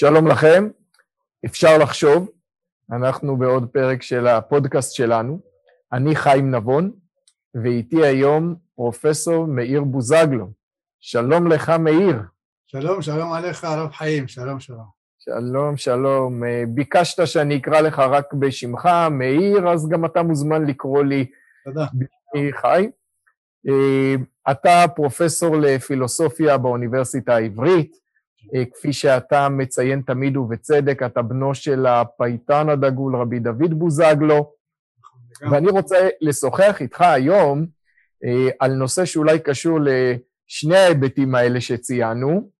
שלום 0.00 0.26
לכם, 0.26 0.68
אפשר 1.46 1.78
לחשוב, 1.78 2.30
אנחנו 2.92 3.36
בעוד 3.36 3.68
פרק 3.72 4.02
של 4.02 4.26
הפודקאסט 4.26 4.94
שלנו. 4.94 5.40
אני 5.92 6.16
חיים 6.16 6.54
נבון, 6.54 6.92
ואיתי 7.62 8.06
היום 8.06 8.54
פרופסור 8.74 9.46
מאיר 9.46 9.84
בוזגלו. 9.84 10.46
שלום 11.00 11.46
לך, 11.46 11.70
מאיר. 11.70 12.16
שלום, 12.66 13.02
שלום 13.02 13.32
עליך, 13.32 13.64
הרב 13.64 13.92
חיים, 13.92 14.28
שלום, 14.28 14.60
שלום. 14.60 14.86
שלום, 15.18 15.76
שלום. 15.76 16.42
ביקשת 16.68 17.26
שאני 17.26 17.56
אקרא 17.56 17.80
לך 17.80 17.98
רק 17.98 18.34
בשמך, 18.34 18.88
מאיר, 19.10 19.68
אז 19.68 19.88
גם 19.88 20.04
אתה 20.04 20.22
מוזמן 20.22 20.66
לקרוא 20.66 21.04
לי 21.04 21.26
תודה. 21.64 21.86
בשמי 21.94 22.52
חי. 22.52 22.90
אתה 24.50 24.84
פרופסור 24.96 25.56
לפילוסופיה 25.56 26.58
באוניברסיטה 26.58 27.34
העברית. 27.34 28.00
אה, 28.54 28.64
כפי 28.74 28.92
שאתה 28.92 29.48
מציין 29.48 30.02
תמיד 30.06 30.36
ובצדק, 30.36 31.02
אתה 31.06 31.22
בנו 31.22 31.54
של 31.54 31.86
הפייטן 31.86 32.68
הדגול 32.68 33.16
רבי 33.16 33.38
דוד 33.38 33.74
בוזגלו, 33.74 34.52
ואני 35.50 35.70
רוצה 35.70 36.08
לשוחח 36.20 36.76
איתך 36.80 37.00
היום 37.00 37.66
אה, 38.24 38.48
על 38.58 38.72
נושא 38.72 39.04
שאולי 39.04 39.38
קשור 39.38 39.78
לשני 39.80 40.76
ההיבטים 40.76 41.34
האלה 41.34 41.60
שציינו, 41.60 42.50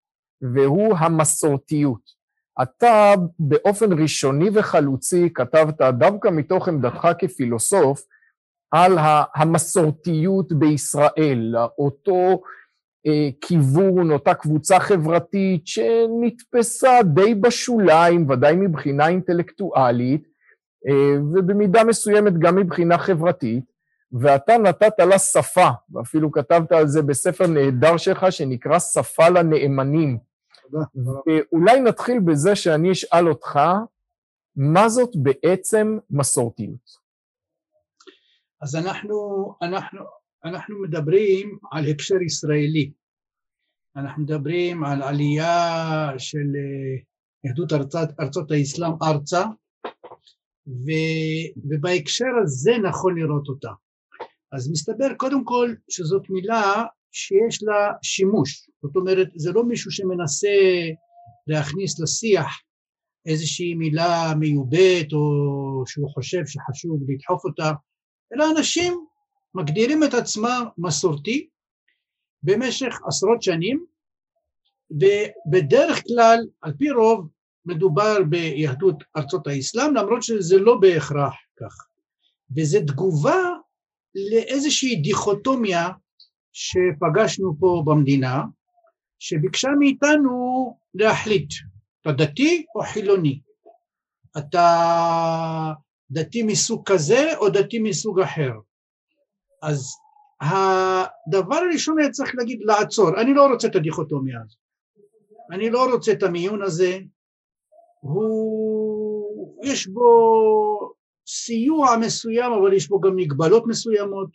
והוא 0.42 0.96
המסורתיות. 0.98 2.20
אתה 2.62 3.14
באופן 3.38 4.02
ראשוני 4.02 4.48
וחלוצי 4.54 5.28
כתבת 5.34 5.80
דווקא 5.98 6.28
מתוך 6.28 6.68
עמדתך 6.68 7.08
כפילוסוף 7.18 8.02
על 8.70 8.98
המסורתיות 9.34 10.52
בישראל, 10.52 11.54
אותו 11.78 12.42
כיוון, 13.40 14.10
אותה 14.10 14.34
קבוצה 14.34 14.80
חברתית 14.80 15.66
שנתפסה 15.66 16.98
די 17.14 17.34
בשוליים, 17.34 18.30
ודאי 18.30 18.56
מבחינה 18.56 19.08
אינטלקטואלית, 19.08 20.28
אה, 20.88 21.20
ובמידה 21.34 21.84
מסוימת 21.84 22.38
גם 22.38 22.56
מבחינה 22.56 22.98
חברתית, 22.98 23.64
ואתה 24.12 24.58
נתת 24.58 24.98
לה 24.98 25.18
שפה, 25.18 25.68
ואפילו 25.92 26.32
כתבת 26.32 26.72
על 26.72 26.88
זה 26.88 27.02
בספר 27.02 27.46
נהדר 27.46 27.96
שלך 27.96 28.26
שנקרא 28.30 28.78
שפה 28.78 29.28
לנאמנים. 29.28 30.18
ואולי 30.72 31.80
נתחיל 31.80 32.20
בזה 32.20 32.56
שאני 32.56 32.92
אשאל 32.92 33.28
אותך, 33.28 33.60
מה 34.56 34.88
זאת 34.88 35.10
בעצם 35.14 35.98
מסורתיות? 36.10 37.00
אז 38.62 38.76
אנחנו, 38.76 39.16
אנחנו, 39.62 40.00
אנחנו 40.44 40.82
מדברים 40.82 41.58
על 41.72 41.84
הקשר 41.90 42.22
ישראלי, 42.22 42.90
אנחנו 43.96 44.22
מדברים 44.22 44.84
על 44.84 45.02
עלייה 45.02 46.08
של 46.18 46.38
אה, 46.38 47.02
יהדות 47.44 47.72
ארצות, 47.72 48.08
ארצות 48.20 48.50
האסלאם 48.50 48.92
ארצה 49.02 49.44
ו, 50.66 50.90
ובהקשר 51.56 52.30
הזה 52.42 52.72
נכון 52.88 53.18
לראות 53.18 53.48
אותה. 53.48 53.70
אז 54.52 54.70
מסתבר 54.70 55.14
קודם 55.16 55.44
כל 55.44 55.74
שזאת 55.88 56.22
מילה 56.30 56.84
שיש 57.12 57.62
לה 57.62 57.92
שימוש, 58.02 58.70
זאת 58.82 58.96
אומרת 58.96 59.28
זה 59.36 59.52
לא 59.52 59.64
מישהו 59.64 59.90
שמנסה 59.90 60.48
להכניס 61.46 62.00
לשיח 62.00 62.60
איזושהי 63.26 63.74
מילה 63.74 64.32
מיובאת 64.38 65.12
או 65.12 65.82
שהוא 65.86 66.10
חושב 66.14 66.46
שחשוב 66.46 67.00
לדחוף 67.08 67.44
אותה, 67.44 67.72
אלא 68.34 68.44
אנשים 68.56 69.06
מגדירים 69.54 70.04
את 70.04 70.14
עצמם 70.14 70.64
מסורתי 70.78 71.48
במשך 72.42 73.00
עשרות 73.06 73.42
שנים 73.42 73.84
ובדרך 74.90 76.02
כלל 76.06 76.38
על 76.62 76.72
פי 76.78 76.90
רוב 76.90 77.28
מדובר 77.66 78.16
ביהדות 78.28 79.04
ארצות 79.16 79.46
האסלאם 79.46 79.94
למרות 79.94 80.22
שזה 80.22 80.58
לא 80.58 80.76
בהכרח 80.80 81.34
כך. 81.60 81.86
וזה 82.56 82.78
תגובה 82.86 83.42
לאיזושהי 84.14 84.96
דיכוטומיה 84.96 85.88
שפגשנו 86.52 87.54
פה 87.60 87.82
במדינה 87.86 88.42
שביקשה 89.18 89.68
מאיתנו 89.78 90.76
להחליט 90.94 91.52
אתה 92.00 92.12
דתי 92.12 92.64
או 92.74 92.82
חילוני? 92.82 93.40
אתה 94.38 95.72
דתי 96.10 96.42
מסוג 96.42 96.82
כזה 96.86 97.36
או 97.36 97.48
דתי 97.48 97.78
מסוג 97.78 98.20
אחר? 98.20 98.52
אז 99.62 99.90
הדבר 100.40 101.56
הראשון 101.56 101.98
היה 101.98 102.10
צריך 102.10 102.34
להגיד 102.34 102.60
לעצור, 102.62 103.20
אני 103.20 103.34
לא 103.34 103.46
רוצה 103.46 103.68
את 103.68 103.76
הדיכוטומיה 103.76 104.40
הזאת, 104.44 104.58
אני 105.52 105.70
לא 105.70 105.92
רוצה 105.92 106.12
את 106.12 106.22
המיון 106.22 106.62
הזה, 106.62 106.98
הוא, 108.00 109.58
יש 109.64 109.86
בו 109.86 110.94
סיוע 111.26 111.96
מסוים 112.00 112.52
אבל 112.52 112.72
יש 112.72 112.88
בו 112.88 113.00
גם 113.00 113.16
מגבלות 113.16 113.66
מסוימות, 113.66 114.30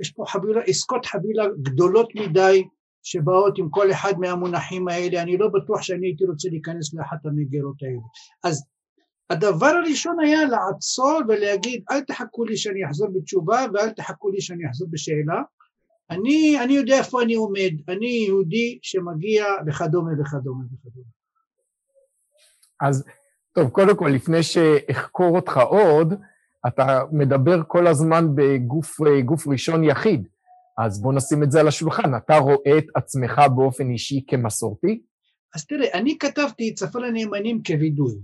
יש 0.00 0.12
פה 0.12 0.24
חבילה, 0.26 0.60
עסקות 0.60 1.06
חבילה 1.06 1.44
גדולות 1.62 2.08
מדי 2.14 2.64
שבאות 3.02 3.58
עם 3.58 3.70
כל 3.70 3.90
אחד 3.90 4.12
מהמונחים 4.18 4.88
האלה, 4.88 5.22
אני 5.22 5.36
לא 5.36 5.48
בטוח 5.48 5.82
שאני 5.82 6.06
הייתי 6.06 6.24
רוצה 6.24 6.48
להיכנס 6.48 6.94
לאחת 6.94 7.26
המגירות 7.26 7.82
האלה. 7.82 8.00
אז 8.44 8.66
הדבר 9.30 9.66
הראשון 9.66 10.20
היה 10.20 10.44
לעצור 10.44 11.20
ולהגיד 11.28 11.84
אל 11.90 12.00
תחכו 12.00 12.44
לי 12.44 12.56
שאני 12.56 12.86
אחזור 12.86 13.08
בתשובה 13.14 13.66
ואל 13.72 13.90
תחכו 13.90 14.30
לי 14.30 14.40
שאני 14.40 14.70
אחזור 14.70 14.88
בשאלה 14.90 15.42
אני, 16.10 16.60
אני 16.64 16.72
יודע 16.72 16.98
איפה 16.98 17.22
אני 17.22 17.34
עומד, 17.34 17.72
אני 17.88 18.24
יהודי 18.26 18.78
שמגיע 18.82 19.44
וכדומה 19.66 20.10
וכדומה 20.20 20.64
וכדומה. 20.64 21.06
אז 22.80 23.04
טוב, 23.52 23.70
קודם 23.70 23.96
כל, 23.96 24.08
לפני 24.08 24.42
שאחקור 24.42 25.36
אותך 25.36 25.56
עוד, 25.56 26.14
אתה 26.66 27.00
מדבר 27.12 27.62
כל 27.68 27.86
הזמן 27.86 28.24
בגוף 28.34 29.46
ראשון 29.46 29.84
יחיד, 29.84 30.28
אז 30.78 31.02
בוא 31.02 31.12
נשים 31.12 31.42
את 31.42 31.50
זה 31.50 31.60
על 31.60 31.68
השולחן. 31.68 32.16
אתה 32.16 32.36
רואה 32.36 32.78
את 32.78 32.86
עצמך 32.94 33.40
באופן 33.56 33.90
אישי 33.90 34.24
כמסורתי? 34.28 35.02
אז 35.54 35.66
תראה, 35.66 35.92
אני 35.92 36.18
כתבתי 36.18 36.70
את 36.70 36.78
ספר 36.78 37.04
הנאמנים 37.04 37.62
כווידוי. 37.62 38.14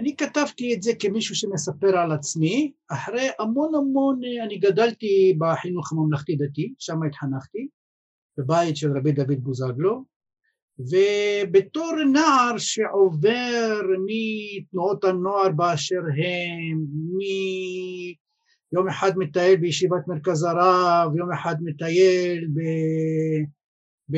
אני 0.00 0.16
כתבתי 0.16 0.74
את 0.74 0.82
זה 0.82 0.92
כמישהו 0.98 1.34
שמספר 1.34 1.98
על 1.98 2.12
עצמי, 2.12 2.72
אחרי 2.88 3.28
המון 3.38 3.74
המון, 3.74 4.20
אני 4.44 4.58
גדלתי 4.58 5.34
בחינוך 5.38 5.92
הממלכתי 5.92 6.36
דתי, 6.36 6.74
שם 6.78 7.02
התחנכתי, 7.02 7.68
בבית 8.38 8.76
של 8.76 8.96
רבי 8.96 9.12
דוד 9.12 9.40
בוזגלו, 9.44 10.04
ובתור 10.78 11.92
נער 12.12 12.58
שעובר 12.58 13.80
מתנועות 14.06 15.04
הנוער 15.04 15.48
באשר 15.56 16.00
הם, 16.00 16.78
מ... 17.16 17.18
יום 18.72 18.88
אחד 18.88 19.12
מטייל 19.18 19.56
בישיבת 19.56 20.08
מרכז 20.08 20.42
הרב, 20.42 21.16
יום 21.16 21.32
אחד 21.32 21.54
מטייל 21.64 22.48
ב... 22.54 22.60
ב... 24.10 24.16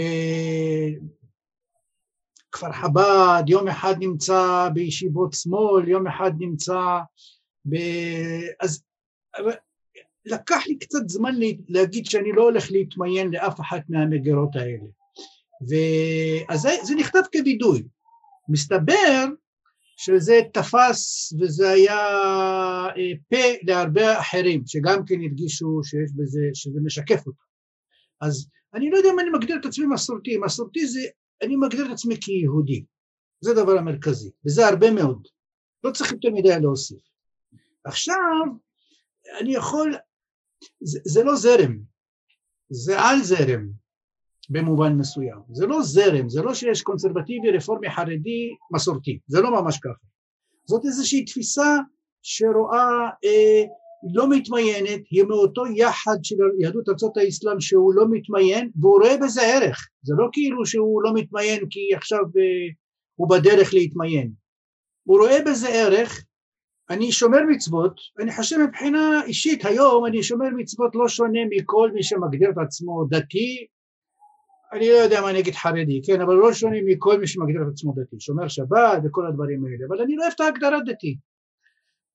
כפר 2.53 2.73
חב"ד, 2.73 3.45
יום 3.49 3.69
אחד 3.69 3.95
נמצא 3.99 4.69
בישיבות 4.75 5.33
שמאל, 5.33 5.89
יום 5.89 6.07
אחד 6.07 6.33
נמצא 6.39 6.99
ב... 7.65 7.77
אז 8.61 8.83
לקח 10.25 10.67
לי 10.67 10.79
קצת 10.79 11.09
זמן 11.09 11.35
להגיד 11.69 12.07
שאני 12.07 12.33
לא 12.33 12.43
הולך 12.43 12.71
להתמיין 12.71 13.31
לאף 13.31 13.61
אחת 13.61 13.83
מהמגירות 13.89 14.57
האלה. 14.57 14.87
ו... 15.71 15.75
אז 16.49 16.61
זה, 16.61 16.71
זה 16.83 16.95
נכתב 16.95 17.21
כווידוי. 17.33 17.83
מסתבר 18.49 19.25
שזה 19.97 20.41
תפס 20.53 21.33
וזה 21.41 21.71
היה 21.71 21.99
אה, 22.97 23.13
פה 23.31 23.47
להרבה 23.63 24.21
אחרים 24.21 24.63
שגם 24.67 25.05
כן 25.07 25.21
הרגישו 25.21 25.81
שיש 25.84 26.11
בזה, 26.17 26.41
שזה 26.55 26.81
משקף 26.84 27.27
אותם. 27.27 27.45
אז 28.21 28.49
אני 28.75 28.91
לא 28.91 28.97
יודע 28.97 29.11
אם 29.15 29.21
אני 29.21 29.31
מגדיר 29.31 29.57
את 29.61 29.67
עצמי 29.67 29.87
מסורתי, 29.87 30.37
מסורתי 30.37 30.87
זה 30.87 31.01
אני 31.42 31.56
מגדיר 31.56 31.86
את 31.86 31.91
עצמי 31.91 32.15
כיהודי, 32.21 32.84
זה 33.41 33.50
הדבר 33.50 33.78
המרכזי, 33.78 34.30
וזה 34.47 34.66
הרבה 34.66 34.91
מאוד, 34.91 35.28
לא 35.84 35.91
צריך 35.91 36.12
יותר 36.12 36.28
מדי 36.30 36.60
להוסיף. 36.60 36.98
עכשיו, 37.84 38.16
אני 39.41 39.54
יכול, 39.54 39.94
זה, 40.80 41.00
זה 41.04 41.24
לא 41.24 41.36
זרם, 41.36 41.78
זה 42.71 43.00
על 43.00 43.22
זרם 43.22 43.68
במובן 44.50 44.92
מסוים, 44.92 45.41
זה 45.53 45.66
לא 45.66 45.83
זרם, 45.83 46.28
זה 46.28 46.42
לא 46.42 46.54
שיש 46.54 46.83
קונסרבטיבי, 46.83 47.50
רפורמי, 47.50 47.91
חרדי, 47.91 48.54
מסורתי, 48.71 49.18
זה 49.27 49.41
לא 49.41 49.62
ממש 49.62 49.78
ככה. 49.78 50.06
זאת 50.65 50.84
איזושהי 50.84 51.24
תפיסה 51.24 51.77
שרואה 52.22 53.09
אה, 53.24 53.65
לא 54.03 54.31
מתמיינת, 54.31 55.01
היא 55.10 55.22
מאותו 55.22 55.63
יחד 55.77 56.16
של 56.22 56.37
יהדות 56.60 56.89
ארצות 56.89 57.16
האסלאם 57.16 57.60
שהוא 57.60 57.95
לא 57.95 58.04
מתמיין 58.10 58.71
והוא 58.81 59.01
רואה 59.01 59.16
בזה 59.16 59.43
ערך, 59.43 59.89
זה 60.03 60.15
לא 60.19 60.28
כאילו 60.33 60.66
שהוא 60.66 61.03
לא 61.03 61.15
מתמיין 61.15 61.60
כי 61.71 61.95
עכשיו 61.97 62.21
uh, 62.21 62.75
הוא 63.15 63.31
בדרך 63.31 63.75
להתמיין, 63.75 64.33
הוא 65.03 65.19
רואה 65.19 65.39
בזה 65.47 65.69
ערך, 65.69 66.25
אני 66.91 67.13
שומר 67.13 67.39
מצוות, 67.51 67.95
אני 68.21 68.33
חושב 68.33 68.57
מבחינה 68.69 69.22
אישית 69.27 69.65
היום 69.65 70.07
אני 70.07 70.22
שומר 70.22 70.48
מצוות 70.57 70.95
לא 70.95 71.09
שונה 71.09 71.41
מכל 71.51 71.91
מי 71.95 72.03
שמגדיר 72.03 72.51
את 72.51 72.59
עצמו 72.59 73.05
דתי, 73.10 73.66
אני 74.72 74.89
לא 74.89 74.95
יודע 74.95 75.21
מה 75.21 75.31
אני 75.31 75.41
אגיד 75.41 75.55
חרדי, 75.55 76.01
כן, 76.07 76.21
אבל 76.21 76.34
לא 76.34 76.53
שונה 76.53 76.77
מכל 76.87 77.21
מי 77.21 77.27
שמגדיר 77.27 77.63
את 77.63 77.72
עצמו 77.72 77.95
דתי, 77.97 78.16
שומר 78.21 78.48
שבת 78.48 79.03
וכל 79.05 79.27
הדברים 79.27 79.65
האלה, 79.65 79.87
אבל 79.89 80.01
אני 80.03 80.16
לא 80.16 80.22
אוהב 80.22 80.33
את 80.34 80.41
ההגדרה 80.41 80.78
דתי. 80.87 81.16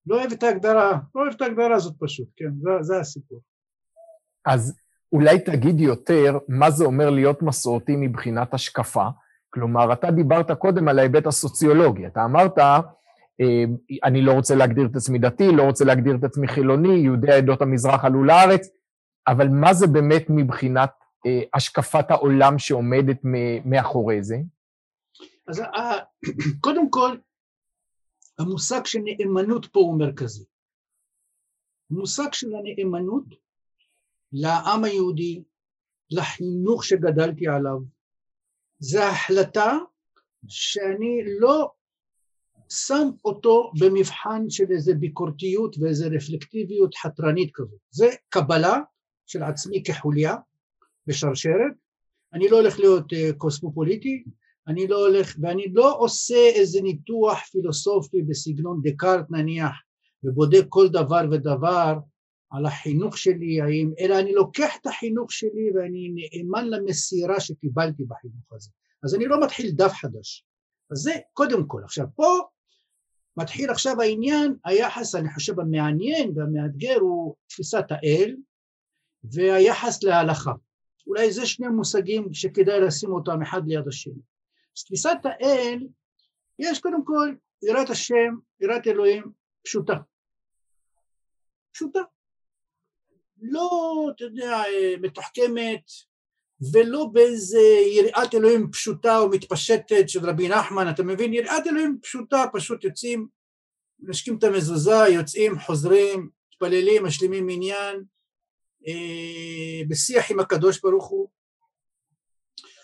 לא 0.07 0.19
אוהב 0.19 0.31
את 0.31 0.44
ההגדרה, 0.44 0.92
לא 1.15 1.21
אוהב 1.21 1.33
את 1.33 1.42
ההגדרה 1.42 1.75
הזאת 1.75 1.94
פשוט, 2.00 2.27
כן, 2.36 2.50
זה, 2.62 2.69
זה 2.81 3.00
הסיפור. 3.00 3.42
אז 4.45 4.77
אולי 5.12 5.39
תגיד 5.39 5.80
יותר 5.80 6.38
מה 6.48 6.71
זה 6.71 6.86
אומר 6.86 7.09
להיות 7.09 7.42
מסורתי 7.42 7.95
מבחינת 7.95 8.54
השקפה. 8.54 9.07
כלומר, 9.50 9.94
אתה 9.94 10.12
דיברת 10.12 10.51
קודם 10.51 10.88
על 10.88 11.00
ההיבט 11.00 11.27
הסוציולוגי. 11.27 12.07
אתה 12.07 12.25
אמרת, 12.25 12.57
אה, 12.59 12.80
אני 14.04 14.21
לא 14.21 14.31
רוצה 14.31 14.56
להגדיר 14.56 14.86
את 14.86 14.95
עצמי 14.95 15.19
דתי, 15.19 15.51
לא 15.51 15.63
רוצה 15.63 15.86
להגדיר 15.86 16.15
את 16.15 16.24
עצמי 16.24 16.48
חילוני, 16.48 16.98
יהודי 16.98 17.31
עדות 17.31 17.62
המזרח 17.62 18.06
עלו 18.06 18.24
לארץ, 18.24 18.68
אבל 19.27 19.48
מה 19.48 19.74
זה 19.74 19.88
באמת 19.88 20.25
מבחינת 20.30 20.92
אה, 21.25 21.42
השקפת 21.54 22.12
העולם 22.12 22.59
שעומדת 22.59 23.18
מאחורי 23.65 24.24
זה? 24.24 24.38
אז 25.48 25.59
אה, 25.59 25.98
קודם 26.65 26.89
כל, 26.89 27.18
המושג 28.39 28.86
של 28.86 29.00
נאמנות 29.04 29.66
פה 29.66 29.80
הוא 29.80 30.00
מרכזי. 30.00 30.45
המושג 31.92 32.34
של 32.34 32.48
הנאמנות 32.56 33.25
לעם 34.31 34.84
היהודי, 34.84 35.44
לחינוך 36.12 36.84
שגדלתי 36.84 37.48
עליו, 37.48 37.78
זה 38.80 39.07
החלטה 39.07 39.78
שאני 40.48 41.22
לא 41.39 41.72
שם 42.69 43.10
אותו 43.25 43.72
במבחן 43.80 44.50
של 44.50 44.72
איזה 44.72 44.94
ביקורתיות 44.94 45.75
ואיזה 45.80 46.07
רפלקטיביות 46.07 46.95
חתרנית 46.95 47.51
כזאת. 47.54 47.80
זה 47.90 48.10
קבלה 48.30 48.78
של 49.25 49.44
עצמי 49.44 49.83
כחוליה 49.83 50.36
בשרשרת, 51.07 51.74
אני 52.33 52.50
לא 52.50 52.57
הולך 52.57 52.80
להיות 52.80 53.13
uh, 53.13 53.33
קוסמופוליטי, 53.38 54.24
אני 54.68 54.88
לא 54.88 55.08
הולך, 55.08 55.36
ואני 55.42 55.66
לא 55.74 55.96
עושה 56.00 56.50
איזה 56.56 56.81
ניתוח 56.81 57.40
פילוסופי 57.52 58.22
בסגנון 58.22 58.81
דקארט 58.84 59.25
נניח, 59.30 59.72
ובודק 60.24 60.66
כל 60.69 60.88
דבר 60.90 61.22
ודבר 61.31 61.94
על 62.52 62.66
החינוך 62.66 63.18
שלי, 63.18 63.62
האם, 63.62 63.92
אלא 64.00 64.19
אני 64.19 64.34
לוקח 64.34 64.78
את 64.81 64.88
החינוך 64.88 65.31
שלי 65.31 65.72
ואני 65.75 66.14
נאמן 66.16 66.68
למסירה 66.68 67.40
שקיבלתי 67.40 68.04
בחינוך 68.04 68.54
הזה. 68.54 68.69
אז 69.04 69.16
אני 69.16 69.25
לא 69.25 69.44
מתחיל 69.44 69.72
דף 69.72 69.94
חדש. 69.94 70.46
אז 70.92 70.98
זה 70.98 71.12
קודם 71.34 71.68
כל. 71.68 71.81
עכשיו 71.84 72.06
פה 72.16 72.40
מתחיל 73.38 73.69
עכשיו 73.69 74.02
העניין, 74.02 74.56
היחס 74.66 75.16
אני 75.16 75.34
חושב 75.34 75.60
המעניין 75.60 76.31
והמאתגר 76.36 76.98
הוא 77.00 77.36
תפיסת 77.48 77.86
האל 77.90 78.36
והיחס 79.24 80.04
להלכה. 80.04 80.54
אולי 81.08 81.31
זה 81.31 81.46
שני 81.46 81.68
מושגים 81.68 82.34
שכדאי 82.34 82.81
לשים 82.81 83.12
אותם 83.12 83.42
אחד 83.42 83.62
ליד 83.68 83.88
השני. 83.88 84.22
אז 84.77 84.83
תפיסת 84.83 85.18
האל, 85.24 85.79
יש 86.59 86.79
קודם 86.79 87.06
כל 87.06 87.35
יראת 87.63 87.89
השם, 87.89 88.35
יראת 88.59 88.88
אלוהים 88.88 89.24
פשוטה. 89.63 89.94
פשוטה. 91.74 92.00
לא, 93.41 94.09
אתה 94.15 94.24
יודע, 94.24 94.63
מתוחכמת, 95.01 95.91
ולא 96.74 97.06
באיזה 97.13 97.62
יראת 97.95 98.33
אלוהים 98.33 98.71
פשוטה 98.71 99.18
או 99.18 99.29
מתפשטת 99.29 100.09
של 100.09 100.29
רבי 100.29 100.50
נחמן, 100.50 100.89
אתה 100.89 101.03
מבין? 101.03 101.33
יראת 101.33 101.68
אלוהים 101.68 101.97
פשוטה, 102.01 102.45
פשוט 102.53 102.83
יוצאים, 102.83 103.27
מנשקים 104.00 104.38
את 104.38 104.44
המזוזה, 104.44 105.07
יוצאים, 105.09 105.59
חוזרים, 105.59 106.30
מתפללים, 106.51 107.06
משלימים 107.06 107.50
עניין, 107.50 108.03
אה, 108.88 109.81
בשיח 109.88 110.31
עם 110.31 110.39
הקדוש 110.39 110.81
ברוך 110.81 111.07
הוא, 111.07 111.30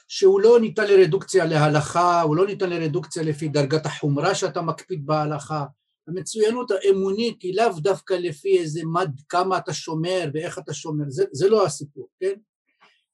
שהוא 0.08 0.42
לא 0.42 0.60
ניתן 0.60 0.88
לרדוקציה 0.88 1.46
להלכה, 1.46 2.22
הוא 2.22 2.36
לא 2.36 2.46
ניתן 2.46 2.70
לרדוקציה 2.70 3.24
לפי 3.24 3.48
דרגת 3.48 3.86
החומרה 3.86 4.36
שאתה 4.36 4.62
מקפיד 4.62 5.06
בהלכה, 5.06 5.66
המצוינות 6.08 6.72
האמונית 6.72 7.42
היא 7.42 7.56
לאו 7.56 7.80
דווקא 7.80 8.14
לפי 8.14 8.60
איזה 8.60 8.82
מד 8.86 9.12
כמה 9.30 9.58
אתה 9.58 9.74
שומר 9.74 10.30
ואיך 10.34 10.60
אתה 10.60 10.74
שומר, 10.74 11.06
זה, 11.08 11.26
זה 11.32 11.50
לא 11.50 11.66
הסיפור, 11.66 12.08
כן? 12.20 12.34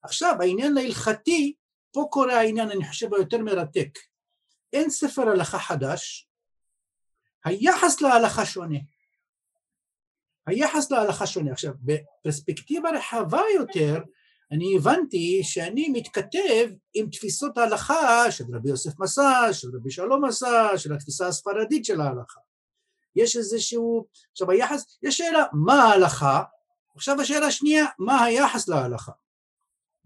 עכשיו 0.04 0.36
העניין 0.42 0.78
ההלכתי, 0.78 1.54
פה 1.92 2.08
קורה 2.12 2.40
העניין 2.40 2.72
אני 2.72 2.86
חושב 2.86 3.14
היותר 3.14 3.38
מרתק, 3.38 4.00
אין 4.74 4.90
ספר 4.90 5.30
הלכה 5.30 5.60
חדש, 5.60 6.30
היחס 7.46 8.02
להלכה 8.02 8.46
שונה. 8.46 8.80
היחס 10.48 10.92
להלכה 10.92 11.28
שונה. 11.28 11.52
עכשיו, 11.52 11.74
בפרספקטיבה 11.82 12.90
רחבה 12.90 13.42
יותר, 13.56 14.02
אני 14.52 14.78
הבנתי 14.78 15.44
שאני 15.44 15.90
מתכתב 15.90 16.70
עם 16.94 17.10
תפיסות 17.10 17.58
ההלכה 17.58 18.32
של 18.32 18.44
רבי 18.54 18.70
יוסף 18.70 19.00
מסע, 19.00 19.54
של 19.54 19.68
רבי 19.76 19.92
שלום 19.92 20.26
מסע, 20.26 20.78
של 20.78 20.94
התפיסה 20.94 21.28
הספרדית 21.28 21.86
של 21.86 22.02
ההלכה. 22.02 22.40
יש 23.16 23.38
איזשהו, 23.38 24.06
עכשיו 24.32 24.52
היחס, 24.52 24.98
יש 25.04 25.18
שאלה 25.18 25.44
מה 25.54 25.84
ההלכה, 25.84 26.44
עכשיו 26.96 27.22
השאלה 27.22 27.48
השנייה, 27.48 27.86
מה 28.00 28.24
היחס 28.24 28.68
להלכה. 28.68 29.12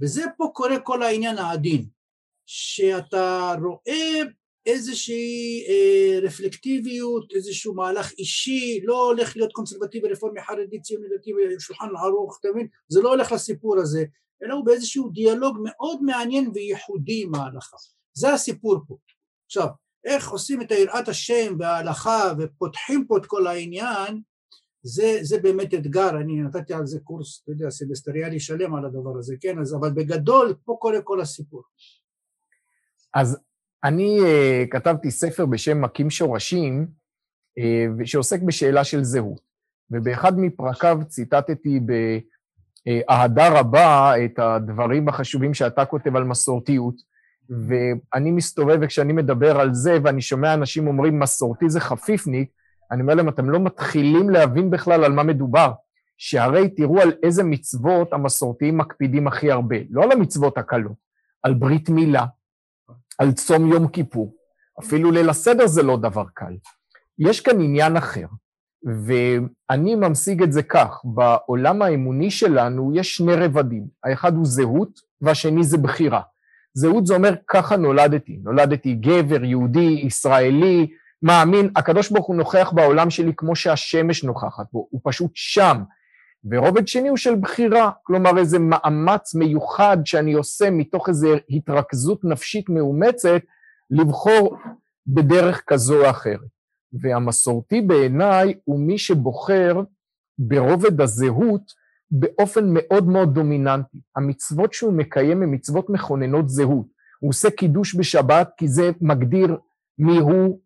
וזה 0.01 0.23
פה 0.37 0.51
קורה 0.53 0.79
כל 0.79 1.03
העניין 1.03 1.37
העדין, 1.37 1.85
שאתה 2.45 3.55
רואה 3.63 4.21
איזושהי 4.65 5.65
אה, 5.67 6.19
רפלקטיביות, 6.19 7.31
איזשהו 7.35 7.73
מהלך 7.73 8.11
אישי, 8.11 8.81
לא 8.83 9.05
הולך 9.05 9.35
להיות 9.35 9.51
קונסרבטיבי, 9.51 10.07
רפורמי, 10.07 10.41
חרדי, 10.41 10.81
ציוני, 10.81 11.07
דתי, 11.15 11.31
שולחן 11.59 11.87
ערוך, 12.03 12.37
אתה 12.39 12.49
מבין? 12.51 12.67
זה 12.87 13.01
לא 13.01 13.09
הולך 13.09 13.31
לסיפור 13.31 13.79
הזה, 13.79 14.03
אלא 14.43 14.53
הוא 14.53 14.65
באיזשהו 14.65 15.09
דיאלוג 15.09 15.57
מאוד 15.63 16.03
מעניין 16.03 16.51
וייחודי 16.53 17.23
עם 17.23 17.35
ההלכה. 17.35 17.77
זה 18.13 18.33
הסיפור 18.33 18.79
פה. 18.87 18.97
עכשיו, 19.45 19.67
איך 20.05 20.29
עושים 20.29 20.61
את 20.61 20.71
היראת 20.71 21.07
השם 21.07 21.55
וההלכה 21.59 22.33
ופותחים 22.39 23.05
פה 23.07 23.17
את 23.17 23.25
כל 23.25 23.47
העניין, 23.47 24.21
זה, 24.83 25.17
זה 25.21 25.39
באמת 25.39 25.73
אתגר, 25.73 26.09
אני 26.09 26.41
נתתי 26.41 26.73
על 26.73 26.85
זה 26.85 26.99
קורס, 26.99 27.41
אתה 27.43 27.51
יודע, 27.51 27.69
סמסטריאלי 27.69 28.39
שלם 28.39 28.75
על 28.75 28.85
הדבר 28.85 29.17
הזה, 29.17 29.35
כן? 29.41 29.59
אז 29.59 29.75
אבל 29.75 29.89
בגדול, 29.89 30.55
פה 30.65 30.77
קורה 30.79 31.01
כל 31.01 31.21
הסיפור. 31.21 31.63
אז 33.13 33.37
אני 33.83 34.17
uh, 34.19 34.67
כתבתי 34.71 35.11
ספר 35.11 35.45
בשם 35.45 35.81
מכים 35.81 36.09
שורשים, 36.09 36.87
uh, 37.59 38.05
שעוסק 38.05 38.41
בשאלה 38.41 38.83
של 38.83 39.03
זהות, 39.03 39.41
ובאחד 39.91 40.33
מפרקיו 40.37 40.97
ציטטתי 41.07 41.79
באהדה 42.85 43.59
רבה 43.59 44.13
את 44.25 44.39
הדברים 44.39 45.09
החשובים 45.09 45.53
שאתה 45.53 45.85
כותב 45.85 46.15
על 46.15 46.23
מסורתיות, 46.23 46.95
ואני 47.49 48.31
מסתובב 48.31 48.77
וכשאני 48.81 49.13
מדבר 49.13 49.59
על 49.59 49.73
זה 49.73 49.97
ואני 50.03 50.21
שומע 50.21 50.53
אנשים 50.53 50.87
אומרים 50.87 51.19
מסורתי 51.19 51.69
זה 51.69 51.79
חפיפניק, 51.79 52.49
אני 52.91 53.01
אומר 53.01 53.15
להם, 53.15 53.29
אתם 53.29 53.49
לא 53.49 53.59
מתחילים 53.59 54.29
להבין 54.29 54.69
בכלל 54.69 55.03
על 55.03 55.11
מה 55.11 55.23
מדובר. 55.23 55.71
שהרי 56.17 56.69
תראו 56.69 57.01
על 57.01 57.11
איזה 57.23 57.43
מצוות 57.43 58.13
המסורתיים 58.13 58.77
מקפידים 58.77 59.27
הכי 59.27 59.51
הרבה, 59.51 59.75
לא 59.89 60.03
על 60.03 60.11
המצוות 60.11 60.57
הקלות, 60.57 60.97
על 61.43 61.53
ברית 61.53 61.89
מילה, 61.89 62.25
על 63.19 63.31
צום 63.31 63.67
יום 63.67 63.87
כיפור, 63.87 64.35
אפילו 64.79 65.11
ליל 65.11 65.29
הסדר 65.29 65.67
זה 65.67 65.83
לא 65.83 65.97
דבר 65.97 66.23
קל. 66.33 66.53
יש 67.19 67.41
כאן 67.41 67.61
עניין 67.61 67.97
אחר, 67.97 68.25
ואני 68.83 69.95
ממשיג 69.95 70.43
את 70.43 70.53
זה 70.53 70.63
כך, 70.63 71.01
בעולם 71.03 71.81
האמוני 71.81 72.31
שלנו 72.31 72.91
יש 72.95 73.15
שני 73.15 73.35
רבדים, 73.35 73.83
האחד 74.03 74.35
הוא 74.35 74.45
זהות 74.45 74.99
והשני 75.21 75.63
זה 75.63 75.77
בחירה. 75.77 76.21
זהות 76.73 77.05
זה 77.05 77.15
אומר, 77.15 77.33
ככה 77.47 77.77
נולדתי, 77.77 78.39
נולדתי 78.43 78.93
גבר, 78.93 79.43
יהודי, 79.43 80.01
ישראלי, 80.05 80.87
מאמין, 81.23 81.69
הקדוש 81.75 82.11
ברוך 82.11 82.25
הוא 82.25 82.35
נוכח 82.35 82.71
בעולם 82.75 83.09
שלי 83.09 83.31
כמו 83.37 83.55
שהשמש 83.55 84.23
נוכחת 84.23 84.65
בו, 84.73 84.87
הוא 84.89 85.01
פשוט 85.03 85.31
שם. 85.33 85.83
ורובד 86.51 86.87
שני 86.87 87.09
הוא 87.09 87.17
של 87.17 87.35
בחירה, 87.35 87.91
כלומר 88.03 88.37
איזה 88.37 88.59
מאמץ 88.59 89.35
מיוחד 89.35 89.97
שאני 90.05 90.33
עושה 90.33 90.69
מתוך 90.69 91.09
איזו 91.09 91.29
התרכזות 91.49 92.23
נפשית 92.23 92.69
מאומצת, 92.69 93.41
לבחור 93.91 94.57
בדרך 95.07 95.63
כזו 95.67 96.05
או 96.05 96.09
אחרת. 96.09 96.53
והמסורתי 97.01 97.81
בעיניי 97.81 98.53
הוא 98.63 98.79
מי 98.79 98.97
שבוחר 98.97 99.81
ברובד 100.37 101.01
הזהות 101.01 101.83
באופן 102.11 102.65
מאוד 102.73 103.07
מאוד 103.07 103.33
דומיננטי. 103.33 103.97
המצוות 104.15 104.73
שהוא 104.73 104.93
מקיים 104.93 105.43
הן 105.43 105.53
מצוות 105.53 105.89
מכוננות 105.89 106.49
זהות. 106.49 106.85
הוא 107.19 107.29
עושה 107.29 107.49
קידוש 107.51 107.95
בשבת 107.95 108.51
כי 108.57 108.67
זה 108.67 108.91
מגדיר 109.01 109.57
מי 109.97 110.17
הוא, 110.17 110.59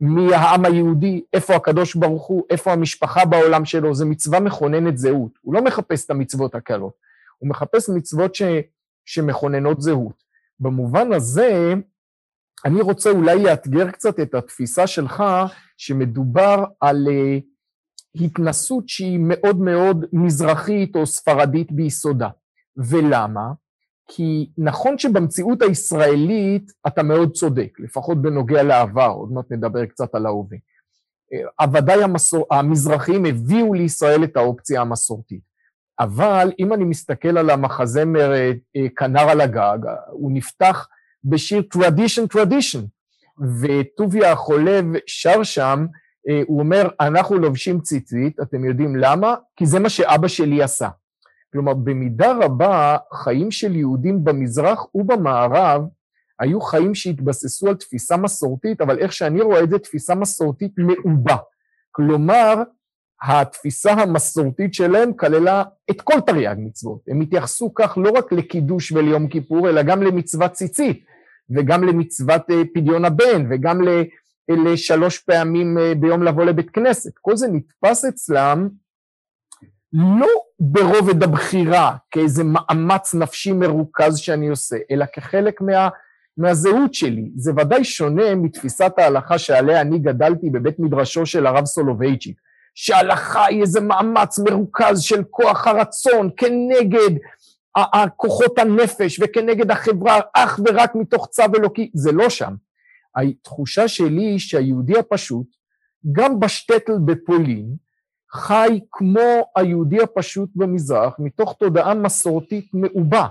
מי 0.00 0.34
העם 0.34 0.64
היהודי, 0.64 1.24
איפה 1.32 1.54
הקדוש 1.54 1.94
ברוך 1.94 2.26
הוא, 2.26 2.42
איפה 2.50 2.72
המשפחה 2.72 3.24
בעולם 3.24 3.64
שלו, 3.64 3.94
זה 3.94 4.04
מצווה 4.04 4.40
מכוננת 4.40 4.98
זהות. 4.98 5.32
הוא 5.40 5.54
לא 5.54 5.64
מחפש 5.64 6.04
את 6.04 6.10
המצוות 6.10 6.54
הקלות, 6.54 6.92
הוא 7.38 7.48
מחפש 7.48 7.88
מצוות 7.88 8.34
ש, 8.34 8.42
שמכוננות 9.04 9.80
זהות. 9.80 10.22
במובן 10.60 11.12
הזה, 11.12 11.74
אני 12.64 12.80
רוצה 12.80 13.10
אולי 13.10 13.42
לאתגר 13.42 13.90
קצת 13.90 14.20
את 14.20 14.34
התפיסה 14.34 14.86
שלך, 14.86 15.22
שמדובר 15.76 16.64
על 16.80 17.06
uh, 17.06 17.42
התנסות 18.24 18.88
שהיא 18.88 19.18
מאוד 19.22 19.60
מאוד 19.60 20.04
מזרחית 20.12 20.96
או 20.96 21.06
ספרדית 21.06 21.72
ביסודה. 21.72 22.28
ולמה? 22.76 23.52
כי 24.10 24.50
נכון 24.58 24.98
שבמציאות 24.98 25.62
הישראלית 25.62 26.72
אתה 26.86 27.02
מאוד 27.02 27.32
צודק, 27.32 27.78
לפחות 27.78 28.22
בנוגע 28.22 28.62
לעבר, 28.62 29.08
עוד 29.08 29.32
מעט 29.32 29.44
נדבר 29.50 29.86
קצת 29.86 30.14
על 30.14 30.26
ההווה. 30.26 30.56
אה, 31.60 31.66
ודאי 31.72 32.02
המסור... 32.02 32.46
המזרחים 32.50 33.24
הביאו 33.24 33.74
לישראל 33.74 34.24
את 34.24 34.36
האופציה 34.36 34.80
המסורתית. 34.80 35.40
אבל 36.00 36.52
אם 36.58 36.72
אני 36.72 36.84
מסתכל 36.84 37.38
על 37.38 37.50
המחזמר 37.50 38.32
אה, 38.34 38.52
כנר 38.96 39.30
על 39.30 39.40
הגג, 39.40 39.78
הוא 40.10 40.32
נפתח 40.32 40.88
בשיר 41.24 41.62
Tradition 41.74 42.36
Tradition, 42.36 42.82
וטוביה 43.60 44.32
החולב 44.32 44.84
שר 45.06 45.42
שם, 45.42 45.86
אה, 46.28 46.42
הוא 46.46 46.58
אומר, 46.58 46.88
אנחנו 47.00 47.38
לובשים 47.38 47.80
ציצית, 47.80 48.40
אתם 48.40 48.64
יודעים 48.64 48.96
למה? 48.96 49.34
כי 49.56 49.66
זה 49.66 49.78
מה 49.78 49.88
שאבא 49.88 50.28
שלי 50.28 50.62
עשה. 50.62 50.88
כלומר, 51.52 51.74
במידה 51.74 52.32
רבה, 52.32 52.96
חיים 53.14 53.50
של 53.50 53.76
יהודים 53.76 54.24
במזרח 54.24 54.86
ובמערב 54.94 55.82
היו 56.40 56.60
חיים 56.60 56.94
שהתבססו 56.94 57.68
על 57.68 57.74
תפיסה 57.74 58.16
מסורתית, 58.16 58.80
אבל 58.80 58.98
איך 58.98 59.12
שאני 59.12 59.40
רואה 59.40 59.62
את 59.62 59.70
זה, 59.70 59.78
תפיסה 59.78 60.14
מסורתית 60.14 60.72
מעובה. 60.78 61.36
כלומר, 61.90 62.54
התפיסה 63.22 63.92
המסורתית 63.92 64.74
שלהם 64.74 65.12
כללה 65.12 65.62
את 65.90 66.00
כל 66.00 66.20
תרי"ג 66.26 66.54
מצוות. 66.58 67.00
הם 67.08 67.20
התייחסו 67.20 67.74
כך 67.74 67.98
לא 68.02 68.10
רק 68.10 68.32
לקידוש 68.32 68.92
וליום 68.92 69.28
כיפור, 69.28 69.68
אלא 69.68 69.82
גם 69.82 70.02
למצוות 70.02 70.52
ציצית, 70.52 71.04
וגם 71.50 71.84
למצוות 71.84 72.50
אה, 72.50 72.62
פדיון 72.74 73.04
הבן, 73.04 73.46
וגם 73.50 73.80
לשלוש 74.48 75.18
פעמים 75.18 75.78
אה, 75.78 75.94
ביום 75.94 76.22
לבוא 76.22 76.44
לבית 76.44 76.70
כנסת. 76.70 77.12
כל 77.20 77.36
זה 77.36 77.46
נתפס 77.48 78.04
אצלם 78.04 78.68
לא 79.92 80.28
ברובד 80.60 81.22
הבחירה, 81.22 81.96
כאיזה 82.10 82.44
מאמץ 82.44 83.14
נפשי 83.14 83.52
מרוכז 83.52 84.18
שאני 84.18 84.48
עושה, 84.48 84.76
אלא 84.90 85.04
כחלק 85.12 85.60
מה, 85.60 85.88
מהזהות 86.36 86.94
שלי. 86.94 87.30
זה 87.36 87.52
ודאי 87.56 87.84
שונה 87.84 88.34
מתפיסת 88.34 88.92
ההלכה 88.98 89.38
שעליה 89.38 89.80
אני 89.80 89.98
גדלתי 89.98 90.50
בבית 90.50 90.78
מדרשו 90.78 91.26
של 91.26 91.46
הרב 91.46 91.64
סולובייצ'יק, 91.64 92.40
שההלכה 92.80 93.46
היא 93.46 93.60
איזה 93.60 93.80
מאמץ 93.80 94.38
מרוכז 94.38 95.00
של 95.00 95.24
כוח 95.30 95.66
הרצון 95.66 96.30
כנגד 96.36 97.10
כוחות 98.16 98.58
הנפש 98.58 99.20
וכנגד 99.20 99.70
החברה, 99.70 100.20
אך 100.34 100.60
ורק 100.66 100.94
מתוך 100.94 101.26
צו 101.26 101.42
אלוקי, 101.56 101.90
זה 101.94 102.12
לא 102.12 102.30
שם. 102.30 102.54
התחושה 103.16 103.88
שלי 103.88 104.22
היא 104.22 104.38
שהיהודי 104.38 104.98
הפשוט, 104.98 105.46
גם 106.12 106.40
בשטטל 106.40 106.98
בפולין, 107.04 107.76
חי 108.32 108.80
כמו 108.90 109.50
היהודי 109.56 110.02
הפשוט 110.02 110.50
במזרח, 110.54 111.14
מתוך 111.18 111.56
תודעה 111.58 111.94
מסורתית 111.94 112.70
מעובה. 112.74 113.26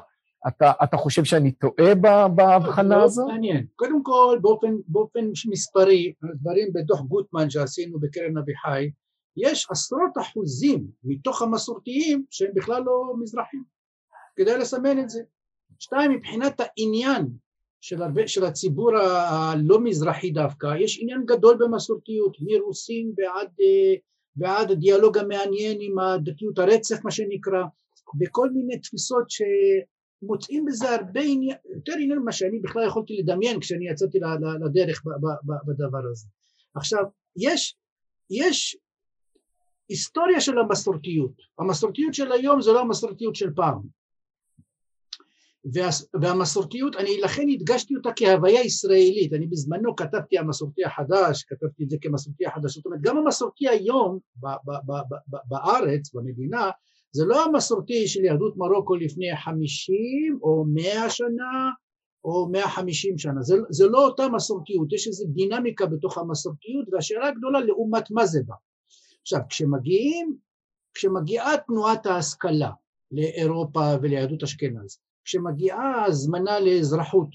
אתה, 0.48 0.72
אתה 0.84 0.98
חושב 0.98 1.24
שאני 1.24 1.52
טועה 1.52 1.96
בהבחנה 2.36 3.04
הזו? 3.04 3.28
מעניין. 3.28 3.66
קודם 3.76 4.04
כל, 4.04 4.40
באופן, 4.42 4.76
באופן 4.88 5.20
מספרי, 5.50 6.14
דברים 6.36 6.68
בדוח 6.74 7.02
גוטמן 7.02 7.50
שעשינו 7.50 8.00
בקרן 8.00 8.38
אביחי, 8.38 8.90
יש 9.38 9.68
עשרות 9.70 10.12
אחוזים 10.22 10.88
מתוך 11.04 11.42
המסורתיים 11.42 12.26
שהם 12.30 12.52
בכלל 12.56 12.84
לא 12.84 13.14
מזרחים. 13.20 13.64
כדאי 14.36 14.58
לסמן 14.58 15.00
את 15.00 15.10
זה. 15.10 15.22
שתיים, 15.80 16.12
מבחינת 16.12 16.60
העניין 16.60 17.28
של, 17.82 18.04
הרבה, 18.04 18.28
של 18.28 18.46
הציבור 18.46 18.98
הלא 18.98 19.80
מזרחי 19.84 20.32
דווקא, 20.32 20.76
יש 20.80 21.00
עניין 21.02 21.26
גדול 21.26 21.58
במסורתיות, 21.60 22.38
מרוסים 22.42 23.14
ועד, 23.18 23.48
אה, 23.62 23.96
ועד 24.36 24.72
הדיאלוג 24.72 25.18
המעניין 25.18 25.78
עם 25.82 26.00
הדתיות 26.00 26.60
הרצף 26.60 26.96
מה 27.04 27.12
שנקרא, 27.12 27.64
וכל 28.22 28.50
מיני 28.50 28.80
תפיסות 28.80 29.26
שמוצאים 29.30 30.66
בזה 30.66 30.90
הרבה 30.90 31.22
עניין, 31.24 31.58
יותר 31.76 31.94
עניין 31.94 32.20
ממה 32.20 32.32
שאני 32.32 32.60
בכלל 32.60 32.88
יכולתי 32.88 33.18
לדמיין 33.18 33.60
כשאני 33.60 33.90
יצאתי 33.90 34.20
לדרך 34.66 35.04
בדבר 35.66 36.08
הזה. 36.12 36.28
עכשיו, 36.76 37.04
יש, 37.38 37.78
יש 38.30 38.78
היסטוריה 39.90 40.42
של 40.42 40.58
המסורתיות, 40.58 41.32
המסורתיות 41.60 42.14
של 42.14 42.32
היום 42.32 42.62
זה 42.62 42.72
לא 42.72 42.82
המסורתיות 42.82 43.36
של 43.36 43.54
פעם, 43.56 43.82
והמסורתיות, 46.22 46.96
אני 46.96 47.22
לכן 47.22 47.44
הדגשתי 47.54 47.96
אותה 47.96 48.10
כהוויה 48.16 48.62
ישראלית, 48.62 49.34
אני 49.34 49.48
בזמנו 49.48 49.96
כתבתי 49.96 50.38
המסורתי 50.38 50.86
החדש, 50.86 51.44
כתבתי 51.44 51.84
את 51.84 51.90
זה 51.90 51.98
כמסורתי 52.02 52.46
החדש, 52.46 52.76
זאת 52.76 52.86
אומרת 52.86 53.02
גם 53.02 53.18
המסורתי 53.18 53.70
היום 53.70 54.20
בארץ, 55.48 56.14
במדינה, 56.14 56.70
זה 57.12 57.26
לא 57.26 57.46
המסורתי 57.46 58.08
של 58.08 58.24
יהדות 58.24 58.58
מרוקו 58.58 58.96
לפני 58.96 59.26
חמישים 59.44 60.40
או 60.42 60.66
מאה 60.74 61.10
שנה 61.10 61.70
או 62.24 62.50
מאה 62.52 62.70
חמישים 62.70 63.18
שנה, 63.18 63.42
זה, 63.42 63.56
זה 63.70 63.88
לא 63.88 64.06
אותה 64.06 64.30
מסורתיות, 64.30 64.94
יש 64.94 65.08
איזו 65.08 65.26
דינמיקה 65.28 65.86
בתוך 65.86 66.18
המסורתיות 66.18 66.86
והשאלה 66.92 67.28
הגדולה 67.28 67.60
לעומת 67.60 68.12
מה 68.12 68.26
זה 68.26 68.40
בא. 68.46 68.56
עכשיו 69.28 69.40
כשמגיעים, 69.50 70.38
כשמגיעה 70.94 71.58
תנועת 71.58 72.06
ההשכלה 72.06 72.72
לאירופה 73.12 73.94
וליהדות 74.02 74.44
אשכנז 74.44 75.00
כשמגיעה 75.26 76.06
הזמנה 76.06 76.60
לאזרחות 76.60 77.30